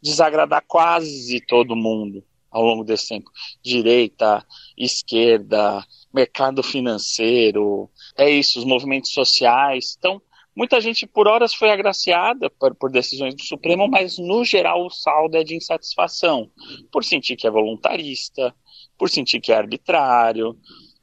desagradar 0.01 0.63
quase 0.67 1.39
todo 1.41 1.75
mundo 1.75 2.23
ao 2.51 2.63
longo 2.63 2.83
desse 2.83 3.09
tempo. 3.09 3.29
Direita, 3.61 4.45
esquerda, 4.77 5.83
mercado 6.13 6.63
financeiro, 6.63 7.89
é 8.17 8.29
isso, 8.29 8.59
os 8.59 8.65
movimentos 8.65 9.11
sociais. 9.11 9.95
Então, 9.97 10.21
Muita 10.55 10.79
gente, 10.79 11.05
por 11.05 11.27
horas, 11.27 11.53
foi 11.53 11.69
agraciada 11.69 12.49
por, 12.49 12.73
por, 12.75 12.89
decisões 12.89 13.35
do 13.35 13.43
Supremo, 13.43 13.89
mas, 13.89 14.17
no 14.17 14.45
geral, 14.45 14.85
o 14.85 14.89
saldo 14.89 15.35
é 15.35 15.43
de 15.43 15.55
insatisfação, 15.55 16.49
por 16.89 17.03
sentir 17.03 17.35
que 17.35 17.45
é 17.45 17.51
voluntarista, 17.51 18.55
por 18.97 19.09
sentir 19.09 19.41
que 19.41 19.51
é 19.51 19.55
arbitrário, 19.55 20.57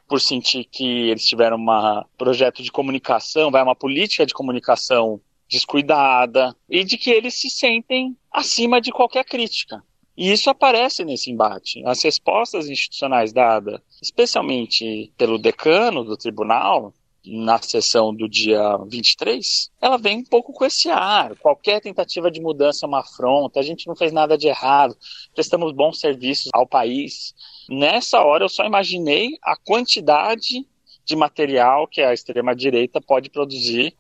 por 0.09 0.21
sentir 0.21 0.65
que 0.65 1.11
eles 1.11 1.27
tiveram 1.27 1.59
um 1.59 2.05
projeto 2.17 2.63
de 2.63 2.73
comunicação, 2.73 3.51
vai 3.51 3.63
uma 3.63 3.77
política 3.77 4.25
de 4.25 4.33
comunicação 4.33 5.21
descuidada, 5.51 6.57
e 6.69 6.83
de 6.83 6.97
que 6.97 7.11
eles 7.11 7.39
se 7.39 7.51
sentem 7.51 8.17
acima 8.33 8.81
de 8.81 8.91
qualquer 8.91 9.25
crítica. 9.25 9.85
E 10.17 10.33
isso 10.33 10.49
aparece 10.51 11.05
nesse 11.05 11.31
embate. 11.31 11.83
As 11.87 12.03
respostas 12.03 12.69
institucionais 12.69 13.33
dadas, 13.33 13.81
especialmente 14.01 15.13
pelo 15.17 15.39
decano 15.39 16.05
do 16.05 16.17
tribunal, 16.17 16.95
na 17.25 17.61
sessão 17.63 18.15
do 18.15 18.29
dia 18.29 18.77
23, 18.89 19.71
ela 19.81 19.97
vem 19.97 20.19
um 20.19 20.25
pouco 20.25 20.53
com 20.53 20.65
esse 20.65 20.91
ar. 20.91 21.37
Qualquer 21.37 21.81
tentativa 21.81 22.31
de 22.31 22.41
mudança 22.41 22.85
é 22.85 22.89
uma 22.89 23.01
afronta, 23.01 23.61
a 23.61 23.63
gente 23.63 23.87
não 23.87 23.95
fez 23.95 24.13
nada 24.13 24.37
de 24.37 24.49
errado, 24.49 24.97
prestamos 25.35 25.73
bons 25.73 26.01
serviços 26.01 26.51
ao 26.53 26.67
país. 26.67 27.35
Nessa 27.69 28.21
hora 28.23 28.45
eu 28.45 28.49
só 28.49 28.65
imaginei 28.65 29.39
a 29.43 29.57
quantidade 29.57 30.67
de 31.05 31.17
material 31.17 31.87
que 31.87 32.01
a 32.01 32.13
extrema-direita 32.13 33.01
pode 33.01 33.31
produzir 33.31 33.95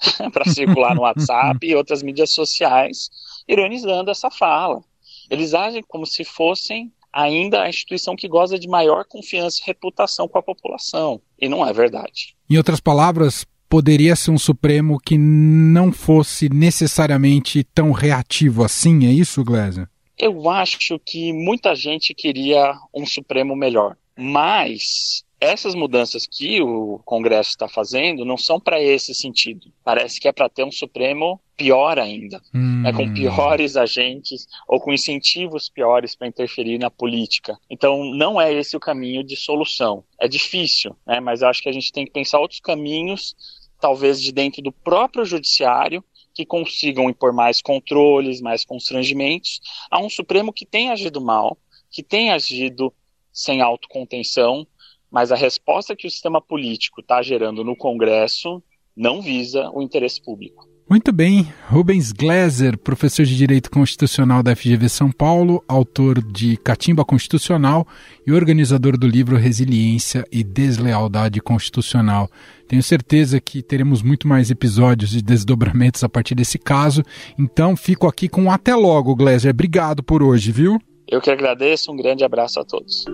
para 0.32 0.44
circular 0.44 0.94
no 0.94 1.02
WhatsApp 1.02 1.66
e 1.66 1.74
outras 1.74 2.02
mídias 2.02 2.30
sociais, 2.30 3.10
ironizando 3.46 4.10
essa 4.10 4.30
fala. 4.30 4.82
Eles 5.30 5.52
agem 5.52 5.82
como 5.82 6.06
se 6.06 6.24
fossem 6.24 6.92
ainda 7.12 7.62
a 7.62 7.68
instituição 7.68 8.16
que 8.16 8.28
goza 8.28 8.58
de 8.58 8.68
maior 8.68 9.04
confiança 9.04 9.60
e 9.60 9.66
reputação 9.66 10.28
com 10.28 10.38
a 10.38 10.42
população. 10.42 11.20
E 11.40 11.48
não 11.48 11.66
é 11.66 11.72
verdade. 11.72 12.36
Em 12.48 12.56
outras 12.56 12.80
palavras, 12.80 13.46
poderia 13.68 14.16
ser 14.16 14.30
um 14.30 14.38
Supremo 14.38 14.98
que 14.98 15.18
não 15.18 15.92
fosse 15.92 16.48
necessariamente 16.48 17.62
tão 17.62 17.92
reativo 17.92 18.64
assim, 18.64 19.06
é 19.06 19.12
isso, 19.12 19.44
Glésia? 19.44 19.88
Eu 20.18 20.50
acho 20.50 20.98
que 20.98 21.32
muita 21.32 21.74
gente 21.74 22.12
queria 22.14 22.74
um 22.92 23.06
Supremo 23.06 23.54
melhor. 23.54 23.96
Mas 24.16 25.22
essas 25.40 25.74
mudanças 25.74 26.26
que 26.26 26.60
o 26.60 27.00
Congresso 27.04 27.50
está 27.50 27.68
fazendo 27.68 28.24
não 28.24 28.36
são 28.36 28.58
para 28.58 28.80
esse 28.80 29.14
sentido. 29.14 29.72
Parece 29.84 30.20
que 30.20 30.26
é 30.26 30.32
para 30.32 30.48
ter 30.48 30.64
um 30.64 30.72
Supremo 30.72 31.40
pior 31.56 31.98
ainda, 31.98 32.40
hum. 32.54 32.82
né, 32.82 32.92
com 32.92 33.12
piores 33.12 33.76
agentes 33.76 34.46
ou 34.66 34.80
com 34.80 34.92
incentivos 34.92 35.68
piores 35.68 36.14
para 36.14 36.28
interferir 36.28 36.78
na 36.78 36.90
política. 36.90 37.58
Então, 37.68 38.04
não 38.04 38.40
é 38.40 38.52
esse 38.52 38.76
o 38.76 38.80
caminho 38.80 39.24
de 39.24 39.36
solução. 39.36 40.04
É 40.20 40.28
difícil, 40.28 40.96
né, 41.06 41.20
mas 41.20 41.42
acho 41.42 41.62
que 41.62 41.68
a 41.68 41.72
gente 41.72 41.92
tem 41.92 42.04
que 42.04 42.12
pensar 42.12 42.38
outros 42.38 42.60
caminhos, 42.60 43.36
talvez 43.80 44.20
de 44.20 44.32
dentro 44.32 44.62
do 44.62 44.72
próprio 44.72 45.24
judiciário, 45.24 46.02
que 46.34 46.46
consigam 46.46 47.10
impor 47.10 47.32
mais 47.32 47.60
controles, 47.60 48.40
mais 48.40 48.64
constrangimentos 48.64 49.60
a 49.90 50.00
um 50.00 50.08
Supremo 50.08 50.52
que 50.52 50.64
tem 50.64 50.90
agido 50.90 51.20
mal, 51.20 51.58
que 51.90 52.02
tem 52.02 52.30
agido 52.30 52.94
sem 53.32 53.60
autocontenção, 53.60 54.64
mas 55.10 55.32
a 55.32 55.36
resposta 55.36 55.96
que 55.96 56.06
o 56.06 56.10
sistema 56.10 56.40
político 56.40 57.00
está 57.00 57.22
gerando 57.22 57.64
no 57.64 57.76
Congresso 57.76 58.62
não 58.96 59.22
visa 59.22 59.70
o 59.72 59.82
interesse 59.82 60.22
público. 60.22 60.68
Muito 60.90 61.12
bem, 61.12 61.46
Rubens 61.66 62.12
Gleiser, 62.12 62.78
professor 62.78 63.26
de 63.26 63.36
Direito 63.36 63.70
Constitucional 63.70 64.42
da 64.42 64.56
FGV 64.56 64.88
São 64.88 65.12
Paulo, 65.12 65.62
autor 65.68 66.22
de 66.22 66.56
Catimba 66.56 67.04
Constitucional 67.04 67.86
e 68.26 68.32
organizador 68.32 68.96
do 68.96 69.06
livro 69.06 69.36
Resiliência 69.36 70.24
e 70.32 70.42
Deslealdade 70.42 71.42
Constitucional. 71.42 72.26
Tenho 72.66 72.82
certeza 72.82 73.38
que 73.38 73.62
teremos 73.62 74.00
muito 74.00 74.26
mais 74.26 74.50
episódios 74.50 75.10
de 75.10 75.20
desdobramentos 75.20 76.02
a 76.02 76.08
partir 76.08 76.34
desse 76.34 76.58
caso, 76.58 77.02
então 77.38 77.76
fico 77.76 78.06
aqui 78.06 78.26
com 78.26 78.44
um 78.44 78.50
até 78.50 78.74
logo, 78.74 79.14
Gleiser. 79.14 79.50
Obrigado 79.50 80.02
por 80.02 80.22
hoje, 80.22 80.50
viu? 80.50 80.80
Eu 81.06 81.20
que 81.20 81.30
agradeço, 81.30 81.92
um 81.92 81.96
grande 81.96 82.24
abraço 82.24 82.60
a 82.60 82.64
todos. 82.64 83.04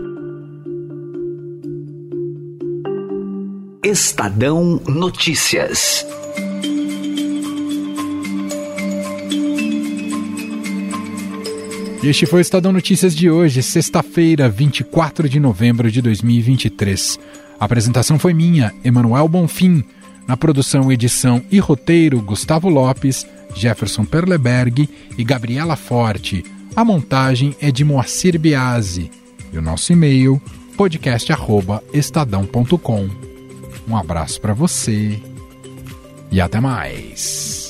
Estadão 3.94 4.83
Notícias. 4.88 6.04
Este 12.02 12.26
foi 12.26 12.40
o 12.40 12.42
Estadão 12.42 12.72
Notícias 12.72 13.14
de 13.14 13.30
hoje, 13.30 13.62
sexta-feira, 13.62 14.48
24 14.48 15.28
de 15.28 15.38
novembro 15.38 15.92
de 15.92 16.02
2023. 16.02 17.20
A 17.61 17.66
apresentação 17.66 18.18
foi 18.18 18.35
minha, 18.35 18.74
Emanuel 18.85 19.28
Bonfim. 19.28 19.85
Na 20.26 20.37
produção, 20.37 20.90
edição 20.90 21.40
e 21.48 21.61
roteiro, 21.61 22.20
Gustavo 22.20 22.68
Lopes, 22.68 23.24
Jefferson 23.54 24.04
Perleberg 24.04 24.88
e 25.16 25.22
Gabriela 25.22 25.76
Forte. 25.76 26.44
A 26.74 26.85
montagem 26.85 27.54
é 27.61 27.70
de 27.70 27.85
Moacir 27.85 28.40
Biasi. 28.40 29.09
E 29.52 29.59
o 29.59 29.62
nosso 29.62 29.92
e-mail, 29.92 30.42
podcast.estadão.com. 30.76 33.34
Um 33.87 33.97
abraço 33.97 34.40
para 34.40 34.55
você 34.55 35.20
e 36.31 36.40
até 36.40 36.61
mais. 36.61 37.63